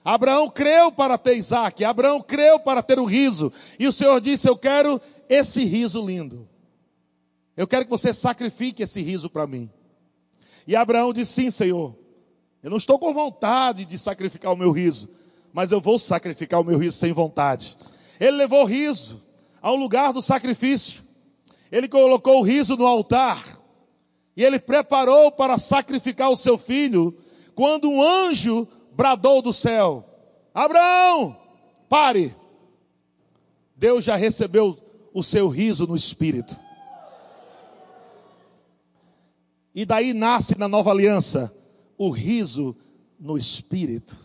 [0.03, 4.49] Abraão creu para ter Isaac, Abraão creu para ter o riso, e o Senhor disse:
[4.49, 4.99] Eu quero
[5.29, 6.47] esse riso lindo.
[7.55, 9.69] Eu quero que você sacrifique esse riso para mim.
[10.67, 11.95] E Abraão disse: Sim, Senhor.
[12.61, 15.09] Eu não estou com vontade de sacrificar o meu riso,
[15.51, 17.77] mas eu vou sacrificar o meu riso sem vontade.
[18.19, 19.21] Ele levou o riso
[19.61, 21.03] ao lugar do sacrifício.
[21.71, 23.59] Ele colocou o riso no altar.
[24.35, 27.15] E ele preparou para sacrificar o seu filho,
[27.53, 30.05] quando um anjo bradou do céu:
[30.53, 31.35] Abraão,
[31.89, 32.35] pare.
[33.75, 34.77] Deus já recebeu
[35.13, 36.57] o seu riso no espírito.
[39.75, 41.53] E daí nasce na nova aliança
[41.97, 42.75] o riso
[43.19, 44.17] no espírito.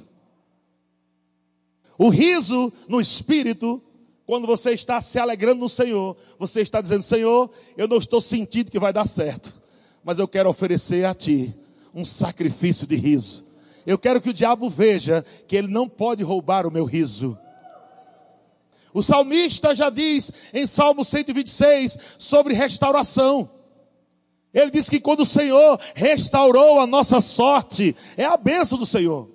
[1.96, 3.82] O riso no espírito,
[4.26, 8.70] quando você está se alegrando no Senhor, você está dizendo: Senhor, eu não estou sentindo
[8.70, 9.60] que vai dar certo,
[10.04, 11.54] mas eu quero oferecer a Ti
[11.94, 13.47] um sacrifício de riso.
[13.88, 17.38] Eu quero que o diabo veja que ele não pode roubar o meu riso.
[18.92, 23.50] O salmista já diz em Salmo 126 sobre restauração.
[24.52, 29.30] Ele diz que quando o Senhor restaurou a nossa sorte, é a benção do Senhor.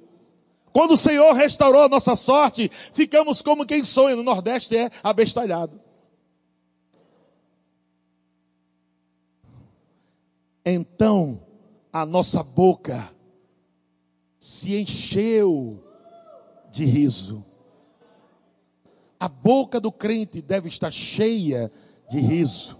[0.71, 4.15] Quando o Senhor restaurou a nossa sorte, ficamos como quem sonha.
[4.15, 5.81] No Nordeste é abestalhado.
[10.63, 11.41] Então,
[11.91, 13.11] a nossa boca
[14.43, 15.81] se encheu
[16.69, 17.45] de riso.
[19.17, 21.71] A boca do crente deve estar cheia
[22.09, 22.77] de riso.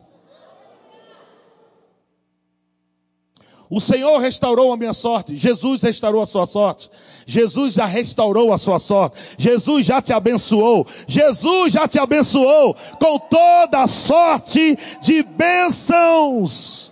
[3.69, 5.37] O Senhor restaurou a minha sorte.
[5.37, 6.89] Jesus restaurou a sua sorte.
[7.25, 9.17] Jesus já restaurou a sua sorte.
[9.37, 10.85] Jesus já te abençoou.
[11.07, 16.91] Jesus já te abençoou com toda a sorte de bênçãos.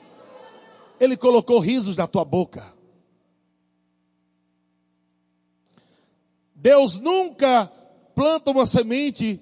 [0.98, 2.71] Ele colocou risos na tua boca.
[6.62, 7.66] Deus nunca
[8.14, 9.42] planta uma semente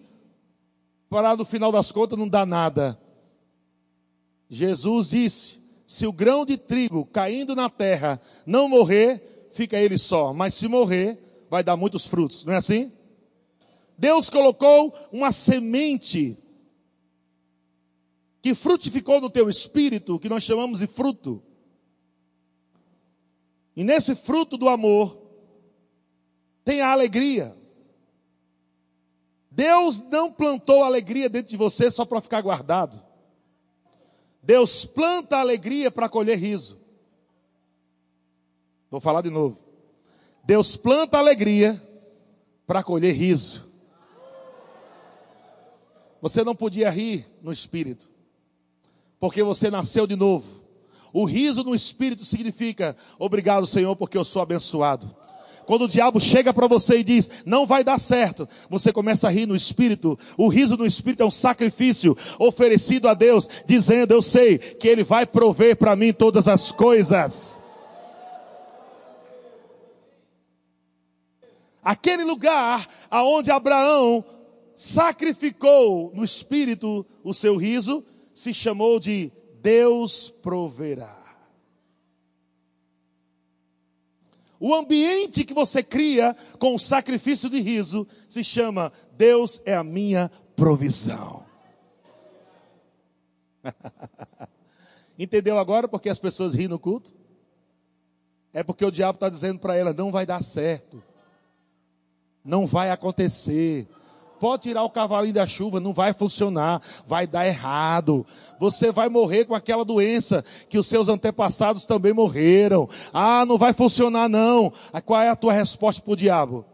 [1.10, 2.98] para no final das contas não dar nada.
[4.50, 10.32] Jesus disse: se o grão de trigo caindo na terra não morrer, fica ele só.
[10.32, 12.46] Mas se morrer, vai dar muitos frutos.
[12.46, 12.90] Não é assim?
[13.98, 16.38] Deus colocou uma semente
[18.42, 21.44] que frutificou no teu espírito, que nós chamamos de fruto.
[23.76, 25.19] E nesse fruto do amor
[26.70, 27.58] tem a alegria.
[29.50, 33.02] Deus não plantou alegria dentro de você só para ficar guardado.
[34.44, 36.80] Deus planta alegria para colher riso.
[38.92, 39.58] Vou falar de novo.
[40.44, 41.82] Deus planta alegria
[42.68, 43.68] para colher riso.
[46.22, 48.08] Você não podia rir no espírito,
[49.20, 50.62] porque você nasceu de novo.
[51.12, 55.16] O riso no espírito significa: obrigado, Senhor, porque eu sou abençoado.
[55.70, 59.30] Quando o diabo chega para você e diz, não vai dar certo, você começa a
[59.30, 60.18] rir no espírito.
[60.36, 65.04] O riso no espírito é um sacrifício oferecido a Deus, dizendo, eu sei que Ele
[65.04, 67.62] vai prover para mim todas as coisas.
[71.84, 74.26] Aquele lugar aonde Abraão
[74.74, 78.04] sacrificou no espírito o seu riso,
[78.34, 81.19] se chamou de Deus proverá.
[84.60, 89.84] O ambiente que você cria com o sacrifício de riso se chama Deus é a
[89.84, 91.46] minha provisão.
[95.18, 97.14] Entendeu agora porque as pessoas riem no culto?
[98.54, 101.02] É porque o diabo está dizendo para ela: não vai dar certo,
[102.44, 103.88] não vai acontecer,
[104.40, 108.26] Pode tirar o cavalinho da chuva, não vai funcionar, vai dar errado.
[108.60, 112.88] Você vai morrer com aquela doença que os seus antepassados também morreram.
[113.14, 114.72] Ah, não vai funcionar não.
[115.06, 116.66] Qual é a tua resposta para o diabo?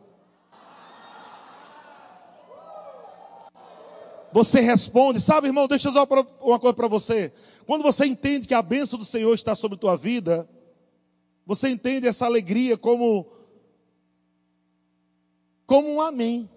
[4.31, 7.31] Você responde, sabe, irmão, deixa eu dizer uma coisa para você.
[7.65, 10.47] Quando você entende que a bênção do Senhor está sobre a tua vida,
[11.45, 13.27] você entende essa alegria como
[15.65, 16.49] como um amém.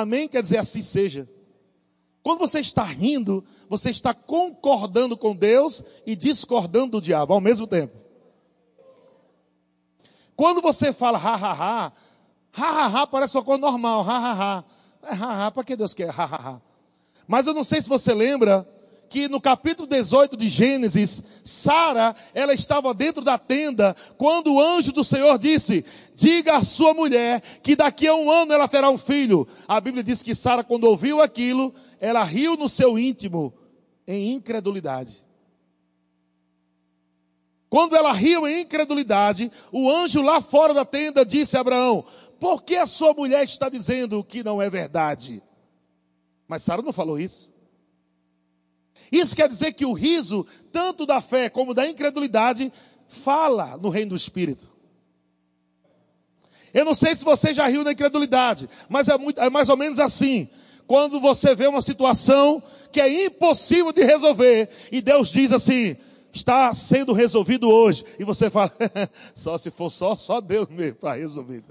[0.00, 1.28] Amém quer dizer assim seja.
[2.20, 7.64] Quando você está rindo, você está concordando com Deus e discordando do diabo ao mesmo
[7.66, 7.96] tempo.
[10.34, 11.92] Quando você fala ha ha ha,
[12.52, 14.64] ha ha ha parece uma coisa normal, ha ha ha.
[15.02, 16.62] É ha ha, para que Deus quer ha ha ha?
[17.28, 18.68] Mas eu não sei se você lembra
[19.08, 24.92] que no capítulo 18 de Gênesis, Sara, ela estava dentro da tenda quando o anjo
[24.92, 25.84] do Senhor disse:
[26.14, 29.46] "Diga à sua mulher que daqui a um ano ela terá um filho".
[29.68, 33.54] A Bíblia diz que Sara quando ouviu aquilo, ela riu no seu íntimo
[34.06, 35.24] em incredulidade.
[37.68, 42.04] Quando ela riu em incredulidade, o anjo lá fora da tenda disse a Abraão:
[42.38, 45.42] Por que a sua mulher está dizendo que não é verdade?
[46.46, 47.53] Mas Sara não falou isso.
[49.14, 52.72] Isso quer dizer que o riso, tanto da fé como da incredulidade,
[53.06, 54.68] fala no reino do Espírito.
[56.72, 59.76] Eu não sei se você já riu na incredulidade, mas é, muito, é mais ou
[59.76, 60.48] menos assim.
[60.84, 62.60] Quando você vê uma situação
[62.90, 65.96] que é impossível de resolver, e Deus diz assim,
[66.32, 68.72] está sendo resolvido hoje, e você fala,
[69.32, 71.62] só se for só, só Deus mesmo para resolver.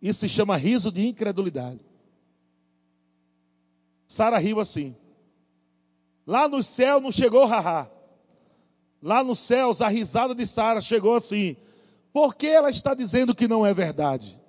[0.00, 1.80] Isso se chama riso de incredulidade.
[4.06, 4.94] Sara riu assim.
[6.26, 7.88] Lá no céu não chegou haha.
[9.00, 11.56] Lá nos céus a risada de Sara chegou assim.
[12.12, 14.40] Por que ela está dizendo que não é verdade?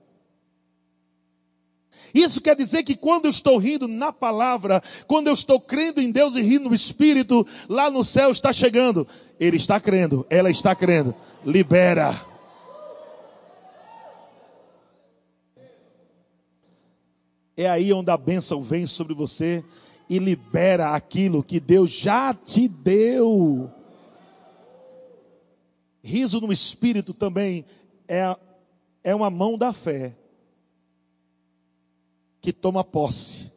[2.14, 6.10] Isso quer dizer que quando eu estou rindo na palavra, quando eu estou crendo em
[6.10, 9.06] Deus e rindo no Espírito, lá no céu está chegando.
[9.40, 11.14] Ele está crendo, ela está crendo.
[11.46, 12.26] Libera.
[17.56, 19.64] É aí onde a bênção vem sobre você
[20.10, 23.72] e libera aquilo que Deus já te deu.
[26.02, 27.66] Riso no espírito também
[28.08, 28.36] é,
[29.04, 30.16] é uma mão da fé
[32.40, 33.52] que toma posse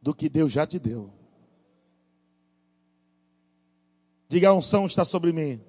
[0.00, 1.12] do que Deus já te deu.
[4.28, 5.60] Diga a unção está sobre mim.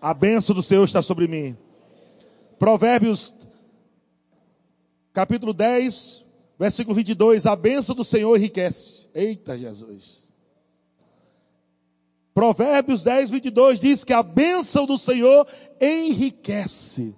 [0.00, 1.56] A bênção do Senhor está sobre mim.
[2.58, 3.34] Provérbios
[5.12, 6.23] capítulo 10,
[6.58, 9.08] Versículo 22, a bênção do Senhor enriquece.
[9.12, 10.22] Eita Jesus.
[12.32, 15.46] Provérbios 10, 22 diz que a bênção do Senhor
[15.80, 17.14] enriquece.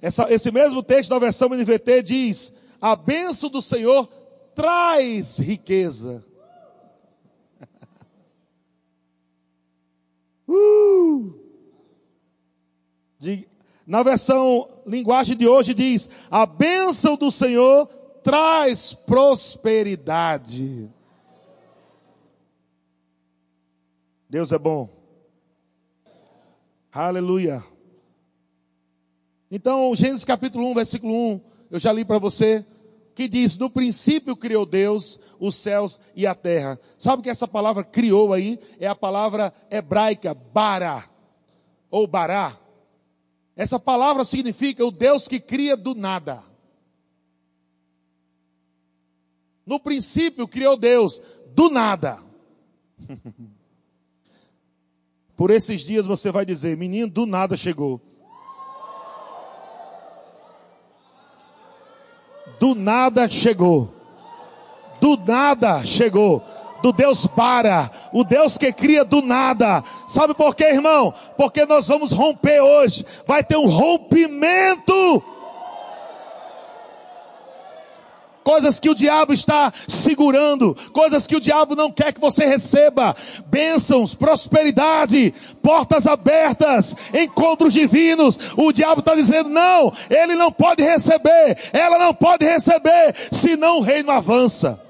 [0.00, 4.06] Essa, esse mesmo texto da versão NVT diz: a bênção do Senhor
[4.54, 6.24] traz riqueza.
[10.48, 11.34] uh!
[13.86, 17.86] Na versão linguagem de hoje diz: a bênção do Senhor
[18.22, 20.90] traz prosperidade.
[24.28, 24.90] Deus é bom.
[26.92, 27.62] Aleluia.
[29.48, 32.66] Então, Gênesis capítulo 1, versículo 1, eu já li para você,
[33.14, 36.80] que diz: No princípio criou Deus os céus e a terra.
[36.98, 41.04] Sabe que essa palavra criou aí é a palavra hebraica bara,
[41.88, 42.65] ou bará.
[43.56, 46.44] Essa palavra significa o Deus que cria do nada.
[49.64, 51.20] No princípio criou Deus
[51.54, 52.22] do nada.
[55.34, 58.00] Por esses dias você vai dizer: menino, do nada chegou.
[62.60, 63.94] Do nada chegou.
[65.00, 66.44] Do nada chegou
[66.82, 69.82] do Deus para, o Deus que cria do nada.
[70.06, 71.12] Sabe por quê, irmão?
[71.36, 73.04] Porque nós vamos romper hoje.
[73.26, 75.22] Vai ter um rompimento.
[78.46, 83.12] Coisas que o diabo está segurando, coisas que o diabo não quer que você receba,
[83.46, 88.38] bênçãos, prosperidade, portas abertas, encontros divinos.
[88.56, 93.82] O diabo está dizendo: não, ele não pode receber, ela não pode receber, senão o
[93.82, 94.85] reino avança.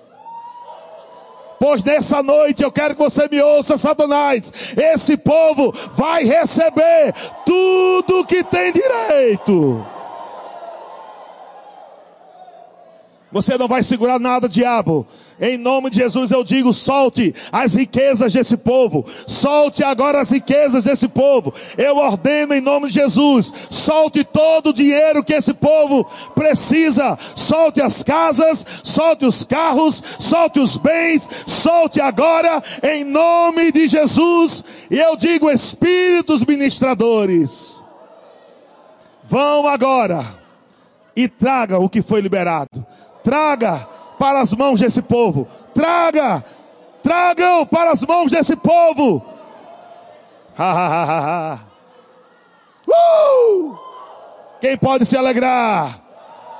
[1.59, 4.53] Pois nessa noite eu quero que você me ouça, Satanás.
[4.77, 9.96] Esse povo vai receber tudo que tem direito.
[13.37, 15.07] Você não vai segurar nada, diabo.
[15.39, 19.05] Em nome de Jesus eu digo: solte as riquezas desse povo.
[19.27, 21.53] Solte agora as riquezas desse povo.
[21.77, 27.19] Eu ordeno em nome de Jesus: solte todo o dinheiro que esse povo precisa.
[27.35, 31.29] Solte as casas, solte os carros, solte os bens.
[31.47, 34.65] Solte agora em nome de Jesus.
[34.91, 37.83] E eu digo: espíritos ministradores,
[39.25, 40.25] vão agora
[41.15, 42.86] e traga o que foi liberado.
[43.27, 43.89] Traga
[44.21, 45.49] para as mãos desse povo.
[45.75, 46.45] Traga,
[47.03, 49.21] tragam para as mãos desse povo.
[52.89, 53.79] uh!
[54.61, 55.99] Quem pode se alegrar?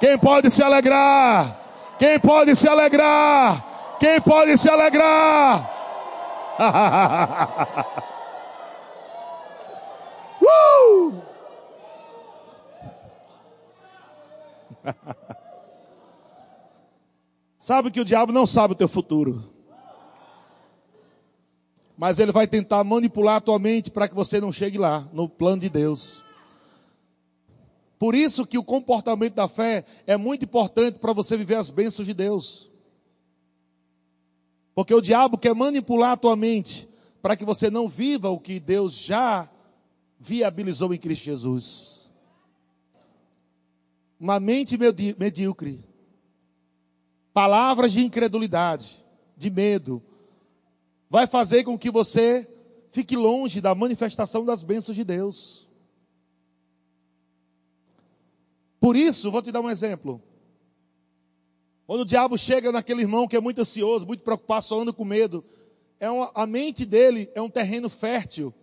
[0.01, 1.57] Quem pode se alegrar?
[2.01, 3.65] Quem pode se alegrar?
[4.01, 5.71] Quem pode se alegrar?
[10.43, 11.13] uh!
[17.67, 19.43] Sabe que o diabo não sabe o teu futuro.
[21.99, 25.29] Mas ele vai tentar manipular a tua mente para que você não chegue lá, no
[25.29, 26.23] plano de Deus.
[27.99, 32.07] Por isso que o comportamento da fé é muito importante para você viver as bênçãos
[32.07, 32.71] de Deus.
[34.73, 36.89] Porque o diabo quer manipular a tua mente
[37.21, 39.51] para que você não viva o que Deus já
[40.21, 42.09] viabilizou em Cristo Jesus.
[44.21, 44.79] Uma mente
[45.19, 45.85] medíocre,
[47.37, 49.05] palavras de incredulidade,
[49.37, 50.03] de medo,
[51.11, 52.49] vai fazer com que você
[52.91, 55.69] fique longe da manifestação das bênçãos de Deus.
[58.81, 60.23] Por isso, vou te dar um exemplo.
[61.87, 65.05] Quando o diabo chega naquele irmão que é muito ansioso, muito preocupado, só anda com
[65.05, 65.45] medo,
[66.01, 68.55] é uma, a mente dele é um terreno fértil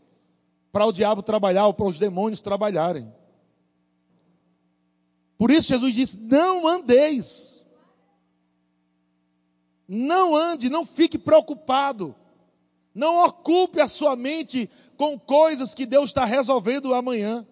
[0.72, 3.14] para o diabo trabalhar ou para os demônios trabalharem.
[5.38, 7.53] Por isso Jesus disse: não andeis.
[9.88, 12.16] Não ande, não fique preocupado.
[12.94, 17.46] Não ocupe a sua mente com coisas que Deus está resolvendo amanhã.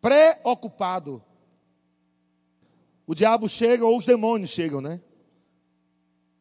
[0.00, 1.22] Preocupado.
[3.06, 5.00] O diabo chega, ou os demônios chegam, né?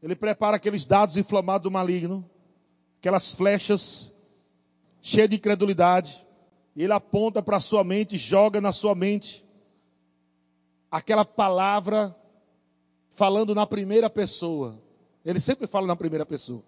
[0.01, 2.29] Ele prepara aqueles dados inflamados do maligno,
[2.99, 4.11] aquelas flechas
[5.01, 6.25] cheias de incredulidade.
[6.75, 9.45] E ele aponta para a sua mente, joga na sua mente
[10.91, 12.15] aquela palavra
[13.17, 14.79] falando na primeira pessoa.
[15.25, 16.63] Ele sempre fala na primeira pessoa.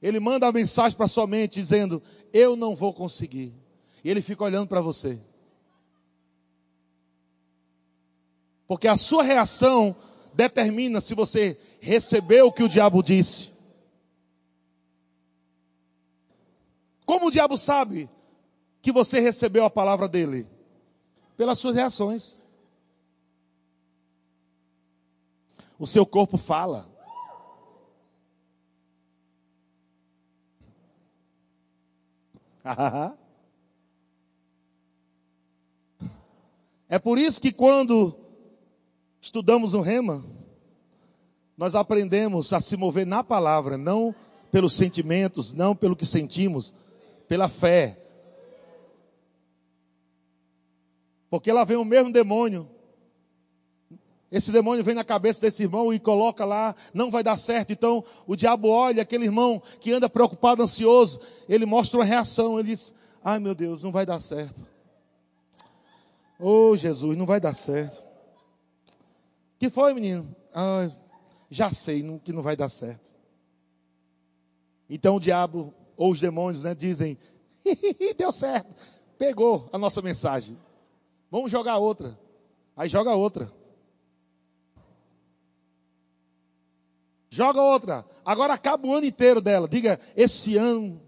[0.00, 2.00] Ele manda a mensagem para sua mente dizendo:
[2.32, 3.52] Eu não vou conseguir.
[4.04, 5.20] E ele fica olhando para você.
[8.68, 9.96] Porque a sua reação
[10.32, 13.50] determina se você recebeu o que o diabo disse.
[17.04, 18.08] Como o diabo sabe
[18.80, 20.48] que você recebeu a palavra dele?
[21.36, 22.38] Pelas suas reações.
[25.78, 26.88] O seu corpo fala.
[36.88, 38.18] é por isso que quando
[39.20, 40.24] estudamos o rema,
[41.56, 44.14] nós aprendemos a se mover na palavra, não
[44.50, 46.74] pelos sentimentos, não pelo que sentimos,
[47.28, 48.00] pela fé.
[51.28, 52.75] Porque lá vem o mesmo demônio.
[54.30, 57.72] Esse demônio vem na cabeça desse irmão e coloca lá, não vai dar certo.
[57.72, 62.70] Então o diabo olha aquele irmão que anda preocupado, ansioso, ele mostra uma reação, ele
[62.70, 64.66] diz: Ai meu Deus, não vai dar certo.
[66.38, 68.04] Oh Jesus, não vai dar certo.
[69.58, 70.34] Que foi, menino?
[70.52, 70.90] Ah,
[71.48, 73.06] já sei que não vai dar certo.
[74.90, 77.16] Então o diabo, ou os demônios, né, dizem:
[78.18, 78.74] deu certo,
[79.16, 80.58] pegou a nossa mensagem.
[81.30, 82.18] Vamos jogar outra.
[82.76, 83.50] Aí joga outra.
[87.36, 88.02] Joga outra.
[88.24, 89.68] Agora acaba o ano inteiro dela.
[89.68, 90.98] Diga: esse ano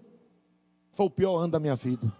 [0.92, 2.12] foi o pior ano da minha vida.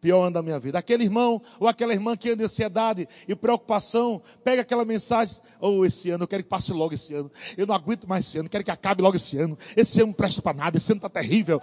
[0.00, 0.78] pior ano da minha vida.
[0.78, 5.78] Aquele irmão ou aquela irmã que anda em ansiedade e preocupação, pega aquela mensagem, ou
[5.78, 7.32] oh, esse ano, eu quero que passe logo esse ano.
[7.56, 9.58] Eu não aguento mais esse ano, quero que acabe logo esse ano.
[9.76, 11.60] Esse ano não presta para nada, esse ano está terrível.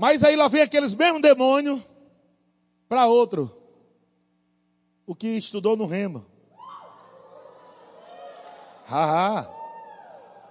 [0.00, 1.78] Mas aí lá vem aqueles mesmos demônios
[2.88, 3.54] para outro.
[5.06, 6.24] O que estudou no remo.
[8.90, 9.46] Ah,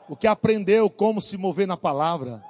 [0.07, 2.43] o que aprendeu como se mover na palavra.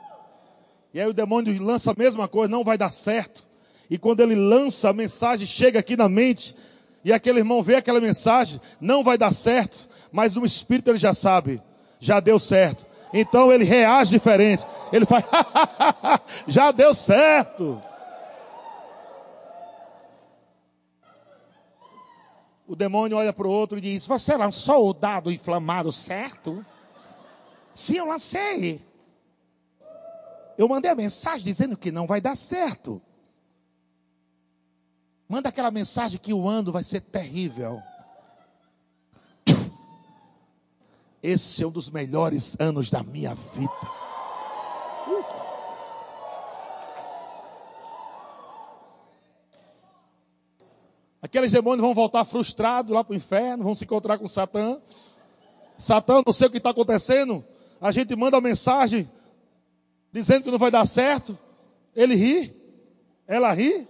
[0.94, 3.48] E aí o demônio lança a mesma coisa, não vai dar certo.
[3.90, 6.54] E quando ele lança a mensagem, chega aqui na mente,
[7.06, 11.14] e aquele irmão vê aquela mensagem, não vai dar certo, mas no espírito ele já
[11.14, 11.62] sabe,
[11.98, 12.89] já deu certo.
[13.14, 14.66] Então ele reage diferente.
[14.92, 15.24] Ele faz,
[16.48, 17.82] já deu certo.
[22.68, 26.64] O demônio olha para o outro e diz: Você lançou o dado inflamado certo?
[27.74, 28.80] Sim, eu lancei.
[30.56, 33.02] Eu mandei a mensagem dizendo que não vai dar certo.
[35.28, 37.82] Manda aquela mensagem que o ano vai ser terrível.
[41.22, 44.00] Esse é um dos melhores anos da minha vida.
[51.22, 54.80] Aqueles demônios vão voltar frustrados lá para o inferno, vão se encontrar com Satã.
[55.78, 57.44] Satã, não sei o que está acontecendo.
[57.82, 59.10] A gente manda uma mensagem
[60.12, 61.38] dizendo que não vai dar certo.
[61.96, 62.56] Ele ri,
[63.28, 63.88] ela ri.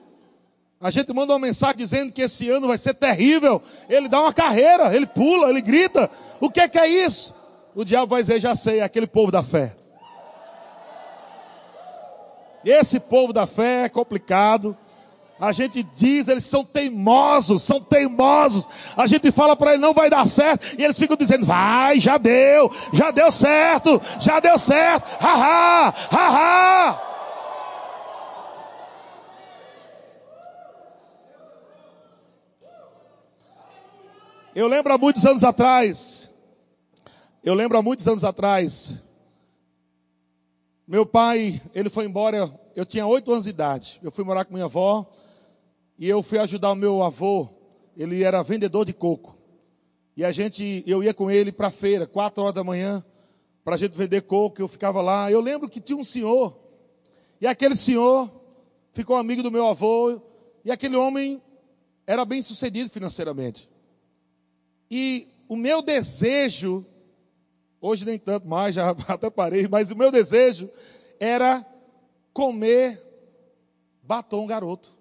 [0.81, 3.61] A gente manda uma mensagem dizendo que esse ano vai ser terrível.
[3.89, 6.09] Ele dá uma carreira, ele pula, ele grita.
[6.39, 7.35] O que é, que é isso?
[7.75, 9.75] O diabo vai dizer: já sei, é aquele povo da fé.
[12.63, 14.77] Esse povo da fé é complicado.
[15.39, 18.67] A gente diz, eles são teimosos, são teimosos.
[18.95, 20.75] A gente fala para eles, não vai dar certo.
[20.77, 25.17] E eles ficam dizendo, vai, já deu, já deu certo, já deu certo.
[25.17, 27.08] Haha, haha.
[34.59, 36.29] Eu lembro há muitos anos atrás,
[37.41, 39.01] eu lembro há muitos anos atrás,
[40.85, 44.01] meu pai, ele foi embora, eu tinha oito anos de idade.
[44.03, 45.09] Eu fui morar com minha avó
[45.97, 47.47] e eu fui ajudar o meu avô.
[47.95, 49.37] Ele era vendedor de coco.
[50.17, 53.01] E a gente, eu ia com ele para a feira, quatro horas da manhã,
[53.63, 54.61] para a gente vender coco.
[54.61, 55.31] Eu ficava lá.
[55.31, 56.59] Eu lembro que tinha um senhor,
[57.39, 58.29] e aquele senhor
[58.91, 60.21] ficou amigo do meu avô,
[60.65, 61.41] e aquele homem
[62.05, 63.68] era bem sucedido financeiramente.
[64.89, 66.85] E o meu desejo
[67.81, 70.69] Hoje nem tanto mais, já até parei, mas o meu desejo
[71.19, 71.65] era
[72.33, 73.01] comer
[74.03, 74.97] batom garoto.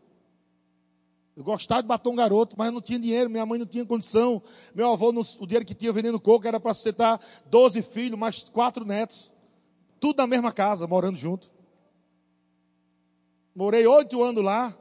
[1.37, 4.43] Eu gostava de batom garoto, mas não tinha dinheiro, minha mãe não tinha condição.
[4.75, 8.85] Meu avô, o dinheiro que tinha vendendo coco era para sustentar 12 filhos, mais quatro
[8.85, 9.31] netos.
[10.01, 11.51] Tudo na mesma casa, morando junto.
[13.55, 14.77] Morei oito anos lá.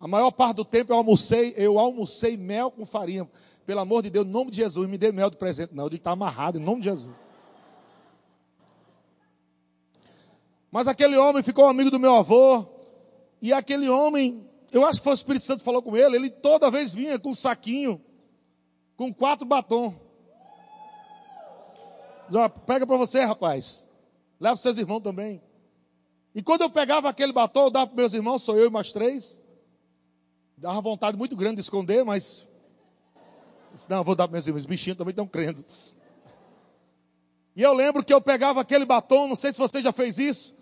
[0.00, 3.28] A maior parte do tempo eu almocei, eu almocei mel com farinha.
[3.66, 5.74] Pelo amor de Deus, em nome de Jesus, me dê mel de presente.
[5.74, 7.14] Não, eu digo está amarrado, em nome de Jesus.
[10.72, 12.64] Mas aquele homem ficou amigo do meu avô.
[13.42, 16.16] E aquele homem, eu acho que foi o Espírito Santo que falou com ele.
[16.16, 18.00] Ele toda vez vinha com um saquinho,
[18.96, 19.94] com quatro batom.
[22.30, 23.86] Já pega para você, rapaz.
[24.38, 25.42] Leva para seus irmãos também.
[26.34, 28.92] E quando eu pegava aquele batom, eu dava para meus irmãos, sou eu e mais
[28.92, 29.38] três.
[30.60, 32.46] Dava vontade muito grande de esconder, mas
[33.88, 35.64] não, vou dar para meus irmãos, os bichinhos também estão crendo.
[37.56, 40.54] E eu lembro que eu pegava aquele batom, não sei se você já fez isso.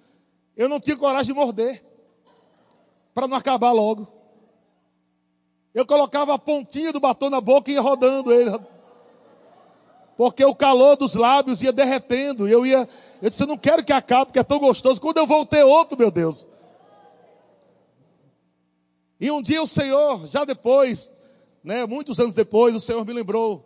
[0.56, 1.84] Eu não tinha coragem de morder.
[3.12, 4.06] Para não acabar logo.
[5.74, 8.56] Eu colocava a pontinha do batom na boca e ia rodando ele.
[10.16, 12.48] Porque o calor dos lábios ia derretendo.
[12.48, 12.88] E eu ia.
[13.20, 15.00] Eu disse, eu não quero que acabe, porque é tão gostoso.
[15.00, 16.46] Quando eu voltei outro, meu Deus.
[19.20, 21.10] E um dia o Senhor, já depois,
[21.62, 23.64] né, muitos anos depois, o Senhor me lembrou.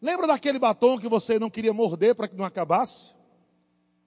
[0.00, 3.14] Lembra daquele batom que você não queria morder para que não acabasse?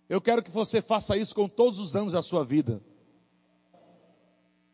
[0.08, 2.82] Eu quero que você faça isso com todos os anos da sua vida.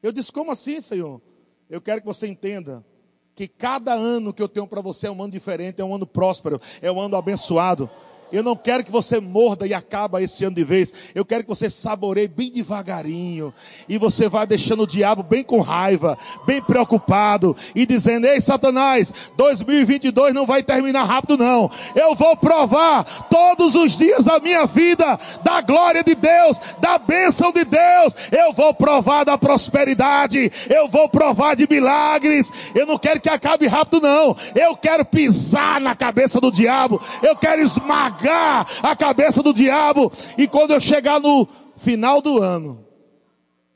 [0.04, 1.22] Eu disse: Como assim, Senhor?
[1.70, 2.86] Eu quero que você entenda
[3.34, 6.06] que cada ano que eu tenho para você é um ano diferente, é um ano
[6.06, 7.90] próspero, é um ano abençoado.
[8.32, 10.94] Eu não quero que você morda e acaba esse ano de vez.
[11.14, 13.54] Eu quero que você saboreie bem devagarinho.
[13.90, 19.14] E você vai deixando o diabo bem com raiva, bem preocupado e dizendo: Ei, Satanás,
[19.36, 21.70] 2022 não vai terminar rápido, não.
[21.96, 27.52] Eu vou provar todos os dias da minha vida da glória de Deus, da bênção
[27.52, 28.16] de Deus.
[28.32, 30.52] Eu vou provar da prosperidade.
[30.70, 32.50] Eu vou provar de milagres.
[32.74, 34.36] Eu não quero que acabe rápido, não.
[34.56, 37.02] Eu quero pisar na cabeça do diabo.
[37.22, 40.12] Eu quero esmagar esmagar a cabeça do diabo.
[40.38, 42.86] E quando eu chegar no final do ano,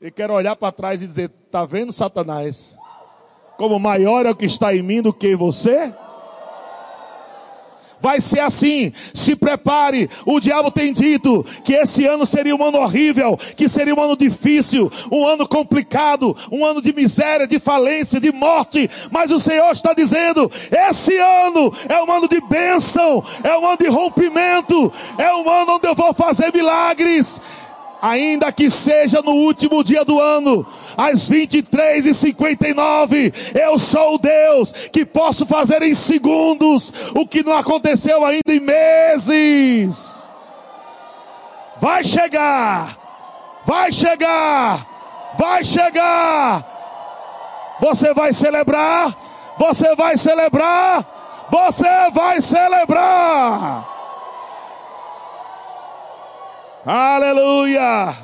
[0.00, 2.76] eu quero olhar para trás e dizer: está vendo, Satanás?
[3.56, 5.92] Como maior é o que está em mim do que você?
[8.06, 8.92] Vai ser assim.
[9.12, 10.08] Se prepare.
[10.24, 14.16] O diabo tem dito que esse ano seria um ano horrível, que seria um ano
[14.16, 18.88] difícil, um ano complicado, um ano de miséria, de falência, de morte.
[19.10, 23.78] Mas o Senhor está dizendo: esse ano é um ano de bênção, é um ano
[23.78, 27.40] de rompimento, é um ano onde eu vou fazer milagres
[28.06, 30.64] ainda que seja no último dia do ano,
[30.96, 37.42] às 23 e 59 eu sou o Deus que posso fazer em segundos o que
[37.42, 40.16] não aconteceu ainda em meses.
[41.78, 42.96] Vai chegar,
[43.66, 46.64] vai chegar, vai chegar.
[47.80, 49.14] Você vai celebrar,
[49.58, 53.95] você vai celebrar, você vai celebrar.
[56.88, 58.16] Aleluia!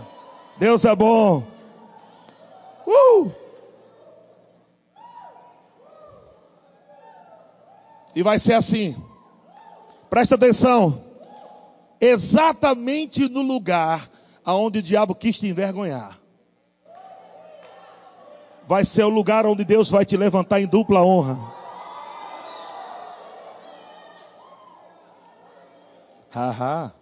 [0.57, 1.43] Deus é bom.
[2.87, 3.33] Uh!
[8.15, 8.97] E vai ser assim.
[10.09, 11.03] Presta atenção.
[12.01, 14.09] Exatamente no lugar
[14.45, 16.21] aonde o diabo quis te envergonhar.
[18.69, 21.37] Vai ser o lugar onde Deus vai te levantar em dupla honra.
[26.31, 27.02] Haha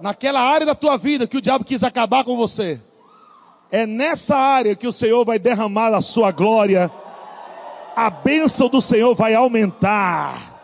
[0.00, 2.80] naquela área da tua vida que o diabo quis acabar com você.
[3.70, 6.90] É nessa área que o Senhor vai derramar a sua glória.
[7.94, 10.58] A bênção do Senhor vai aumentar.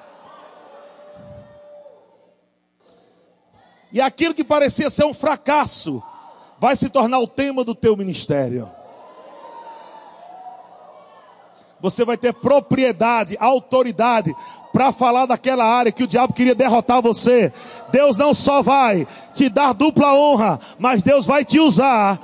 [3.93, 6.03] E aquilo que parecia ser um fracasso
[6.59, 8.69] vai se tornar o tema do teu ministério.
[11.87, 14.35] Você vai ter propriedade, autoridade
[14.73, 17.53] para falar daquela área que o diabo queria derrotar você.
[17.93, 22.19] Deus não só vai te dar dupla honra, mas Deus vai te usar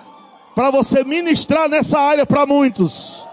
[0.52, 3.24] para você ministrar nessa área para muitos.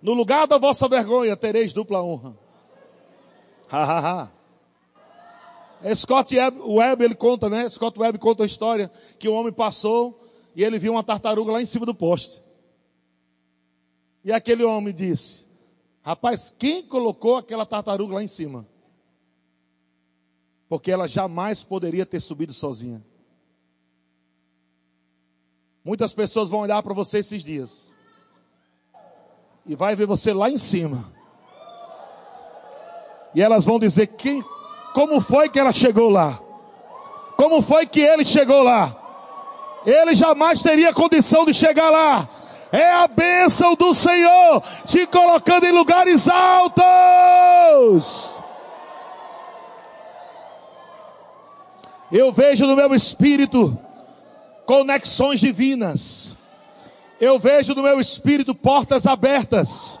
[0.00, 2.36] No lugar da vossa vergonha tereis dupla honra.
[3.72, 4.28] Ha, ha, ha.
[5.82, 7.68] É Scott Webb, ele conta, né?
[7.68, 8.88] Scott Webb conta a história
[9.18, 10.23] que o homem passou
[10.54, 12.42] e ele viu uma tartaruga lá em cima do poste.
[14.24, 15.44] E aquele homem disse:
[16.02, 18.66] Rapaz, quem colocou aquela tartaruga lá em cima?
[20.68, 23.04] Porque ela jamais poderia ter subido sozinha.
[25.84, 27.92] Muitas pessoas vão olhar para você esses dias
[29.66, 31.12] e vai ver você lá em cima.
[33.34, 34.42] E elas vão dizer quem,
[34.94, 36.40] como foi que ela chegou lá?
[37.36, 39.03] Como foi que ele chegou lá?
[39.86, 42.28] Ele jamais teria condição de chegar lá.
[42.72, 46.84] É a bênção do Senhor te colocando em lugares altos.
[52.10, 53.78] Eu vejo no meu espírito
[54.66, 56.34] conexões divinas.
[57.20, 59.98] Eu vejo no meu espírito portas abertas.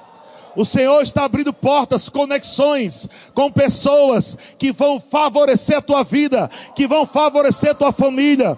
[0.56, 6.86] O Senhor está abrindo portas, conexões com pessoas que vão favorecer a tua vida, que
[6.86, 8.56] vão favorecer a tua família.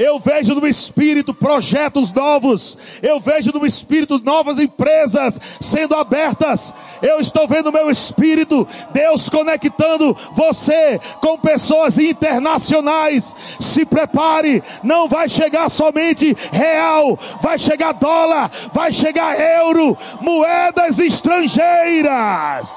[0.00, 2.78] Eu vejo no espírito projetos novos.
[3.02, 6.72] Eu vejo no espírito novas empresas sendo abertas.
[7.02, 13.36] Eu estou vendo meu espírito Deus conectando você com pessoas internacionais.
[13.60, 22.70] Se prepare, não vai chegar somente real, vai chegar dólar, vai chegar euro, moedas estrangeiras.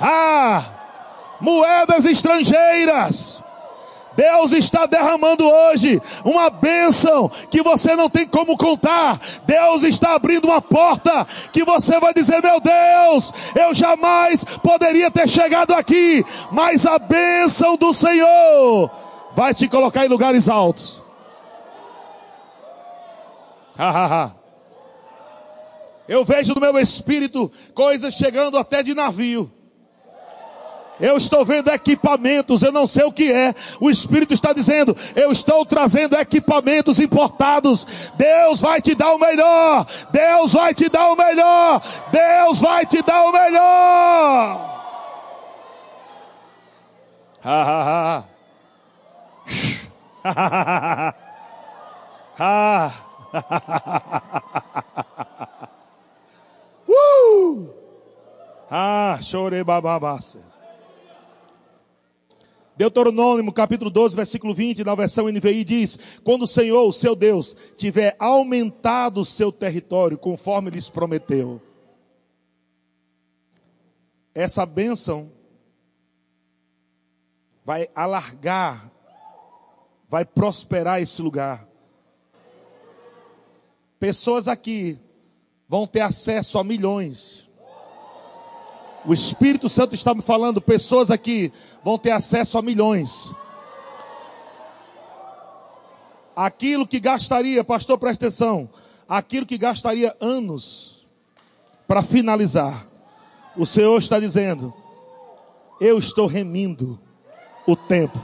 [0.00, 0.64] Ah,
[1.40, 3.46] moedas estrangeiras.
[4.18, 9.16] Deus está derramando hoje uma bênção que você não tem como contar.
[9.46, 15.28] Deus está abrindo uma porta que você vai dizer: Meu Deus, eu jamais poderia ter
[15.28, 18.90] chegado aqui, mas a bênção do Senhor
[19.36, 21.00] vai te colocar em lugares altos.
[26.08, 29.57] Eu vejo no meu espírito coisas chegando até de navio.
[31.00, 33.54] Eu estou vendo equipamentos, eu não sei o que é.
[33.80, 37.86] O Espírito está dizendo: eu estou trazendo equipamentos importados.
[38.16, 39.86] Deus vai te dar o melhor.
[40.10, 41.80] Deus vai te dar o melhor.
[42.10, 44.76] Deus vai te dar o melhor.
[47.44, 48.24] Ha ha ha.
[52.38, 52.92] ha.
[56.88, 57.68] uh!
[58.70, 60.47] Ah, chorei bababassa.
[62.78, 67.56] Deuteronômio capítulo 12, versículo 20, na versão NVI diz: Quando o Senhor, o seu Deus,
[67.76, 71.60] tiver aumentado o seu território, conforme lhes prometeu.
[74.32, 75.32] Essa bênção
[77.64, 78.92] vai alargar,
[80.08, 81.66] vai prosperar esse lugar.
[83.98, 85.00] Pessoas aqui
[85.68, 87.47] vão ter acesso a milhões.
[89.04, 91.52] O Espírito Santo está me falando, pessoas aqui
[91.84, 93.32] vão ter acesso a milhões.
[96.34, 98.68] Aquilo que gastaria, pastor, presta atenção,
[99.08, 101.06] aquilo que gastaria anos
[101.86, 102.86] para finalizar.
[103.56, 104.72] O Senhor está dizendo:
[105.80, 106.98] Eu estou remindo
[107.66, 108.18] o tempo.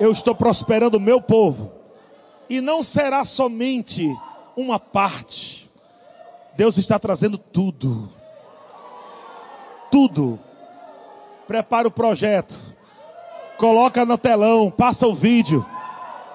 [0.00, 1.72] Eu estou prosperando o meu povo.
[2.48, 4.12] E não será somente
[4.56, 5.70] uma parte.
[6.56, 8.10] Deus está trazendo tudo
[9.90, 10.38] tudo.
[11.46, 12.56] Prepara o projeto.
[13.56, 15.66] Coloca no telão, passa o vídeo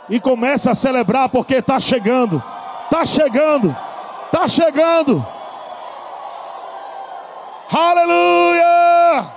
[0.09, 2.43] e começa a celebrar porque está chegando.
[2.85, 3.75] Está chegando.
[4.25, 5.25] Está chegando.
[7.71, 9.31] Aleluia!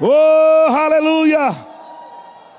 [0.00, 1.69] Oh, aleluia!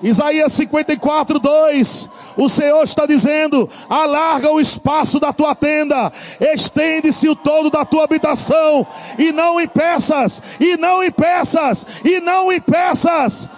[0.01, 2.09] Isaías 54, 2.
[2.37, 8.05] O Senhor está dizendo: alarga o espaço da tua tenda, estende-se o todo da tua
[8.05, 8.85] habitação,
[9.17, 13.49] e não impeças, e não impeças, e não impeças.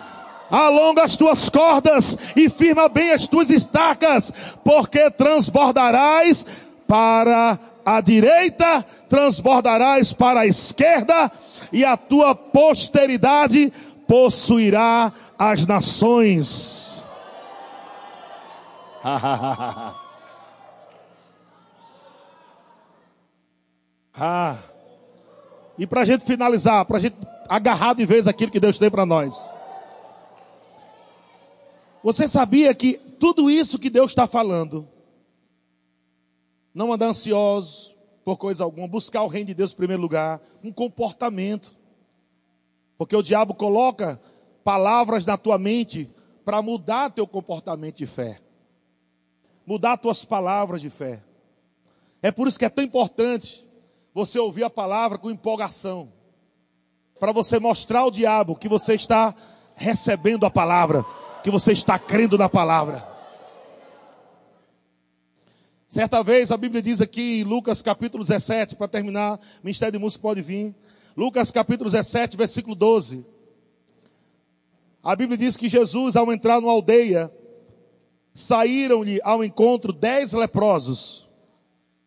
[0.52, 4.32] Alonga as tuas cordas e firma bem as tuas estacas,
[4.64, 6.46] porque transbordarás
[6.88, 11.32] para a direita, transbordarás para a esquerda,
[11.72, 13.74] e a tua posteridade
[14.08, 17.04] possuirá as nações.
[24.14, 24.58] ah,
[25.78, 27.16] E para a gente finalizar, para a gente
[27.50, 29.38] agarrar de vez aquilo que Deus tem para nós.
[32.04, 34.88] Você sabia que tudo isso que Deus está falando,
[36.74, 37.94] não andar ansioso
[38.24, 41.74] por coisa alguma, buscar o reino de Deus em primeiro lugar, um comportamento.
[43.04, 44.18] Porque o diabo coloca
[44.64, 46.10] palavras na tua mente
[46.46, 48.40] para mudar teu comportamento de fé.
[49.66, 51.22] Mudar tuas palavras de fé.
[52.22, 53.68] É por isso que é tão importante
[54.14, 56.14] você ouvir a palavra com empolgação.
[57.20, 59.36] Para você mostrar ao diabo que você está
[59.76, 61.06] recebendo a palavra,
[61.44, 63.06] que você está crendo na palavra.
[65.90, 70.22] Certa vez a Bíblia diz aqui em Lucas capítulo 17, para terminar, Ministério de Música
[70.22, 70.74] pode vir.
[71.16, 73.24] Lucas capítulo 17, versículo 12.
[75.04, 77.32] A Bíblia diz que Jesus, ao entrar numa aldeia,
[78.34, 81.30] saíram-lhe ao encontro dez leprosos,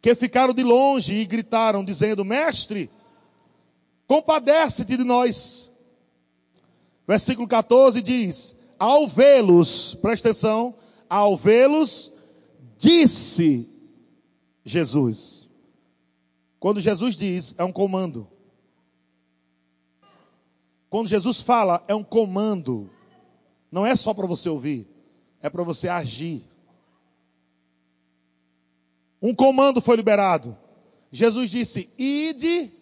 [0.03, 2.91] que ficaram de longe e gritaram, dizendo: Mestre,
[4.07, 5.71] compadece-te de nós.
[7.07, 10.75] Versículo 14 diz: Ao vê-los, presta atenção,
[11.09, 12.13] ao vê-los,
[12.77, 13.69] disse
[14.65, 15.49] Jesus.
[16.59, 18.27] Quando Jesus diz, é um comando.
[20.97, 22.89] Quando Jesus fala, é um comando.
[23.71, 24.89] Não é só para você ouvir,
[25.43, 26.43] é para você agir.
[29.21, 30.57] Um comando foi liberado.
[31.13, 32.73] Jesus disse: Ide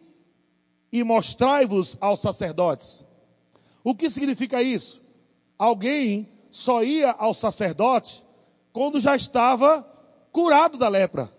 [0.93, 3.05] e mostrai-vos aos sacerdotes.
[3.83, 5.03] O que significa isso?
[5.59, 8.25] Alguém só ia ao sacerdote
[8.73, 9.83] quando já estava
[10.31, 11.33] curado da lepra.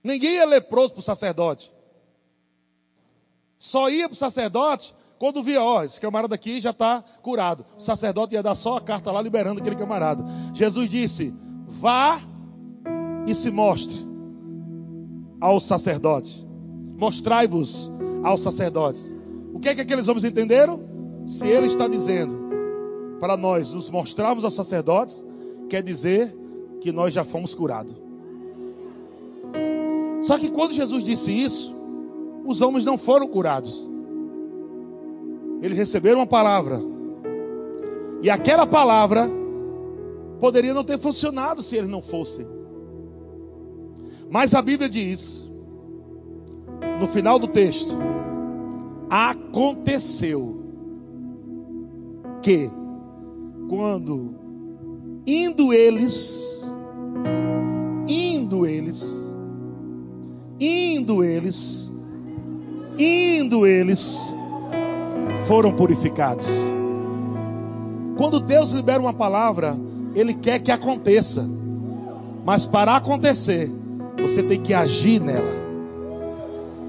[0.00, 1.72] Ninguém é leproso para o sacerdote.
[3.58, 7.64] Só ia para o sacerdote quando via, ó, esse camarada aqui já está curado.
[7.78, 10.24] O sacerdote ia dar só a carta lá liberando aquele camarada.
[10.52, 11.34] Jesus disse:
[11.66, 12.20] vá
[13.26, 13.98] e se mostre
[15.40, 16.44] aos sacerdotes.
[16.96, 17.90] Mostrai-vos
[18.22, 19.12] aos sacerdotes.
[19.52, 20.80] O que é que aqueles homens entenderam?
[21.26, 22.46] Se ele está dizendo
[23.18, 25.24] para nós nos mostrarmos aos sacerdotes,
[25.68, 26.36] quer dizer
[26.80, 27.94] que nós já fomos curados.
[30.22, 31.75] Só que quando Jesus disse isso,
[32.46, 33.88] os homens não foram curados.
[35.62, 36.80] Eles receberam uma palavra.
[38.22, 39.30] E aquela palavra
[40.40, 42.46] poderia não ter funcionado se eles não fossem.
[44.28, 45.50] Mas a Bíblia diz,
[47.00, 47.96] no final do texto,
[49.08, 50.60] aconteceu
[52.42, 52.70] que
[53.68, 54.34] quando
[55.26, 56.62] indo eles,
[58.08, 59.26] indo eles,
[60.58, 61.85] Indo eles,
[62.98, 64.18] indo eles,
[65.46, 66.46] foram purificados.
[68.16, 69.78] Quando Deus libera uma palavra,
[70.14, 71.48] Ele quer que aconteça.
[72.44, 73.70] Mas para acontecer,
[74.20, 75.66] você tem que agir nela.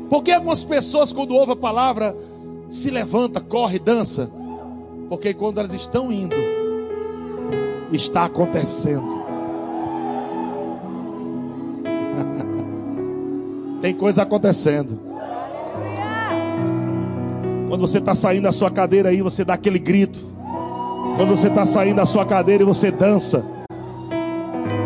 [0.09, 2.15] Porque algumas pessoas, quando ouvem a palavra,
[2.69, 4.31] se levanta, corre, dança.
[5.09, 6.35] Porque quando elas estão indo,
[7.91, 9.25] está acontecendo.
[13.81, 15.06] Tem coisa acontecendo.
[17.67, 20.19] Quando você está saindo da sua cadeira aí, você dá aquele grito.
[21.17, 23.43] Quando você está saindo da sua cadeira e você dança.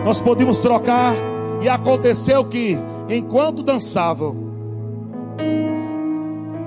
[0.04, 1.14] Nós podemos trocar.
[1.62, 2.76] E aconteceu que,
[3.08, 4.36] enquanto dançavam,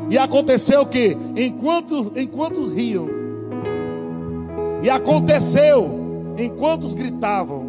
[0.09, 3.09] e aconteceu que, enquanto, enquanto riam,
[4.85, 7.65] e aconteceu, enquanto gritavam,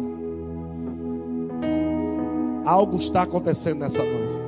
[2.64, 4.45] algo está acontecendo nessa noite.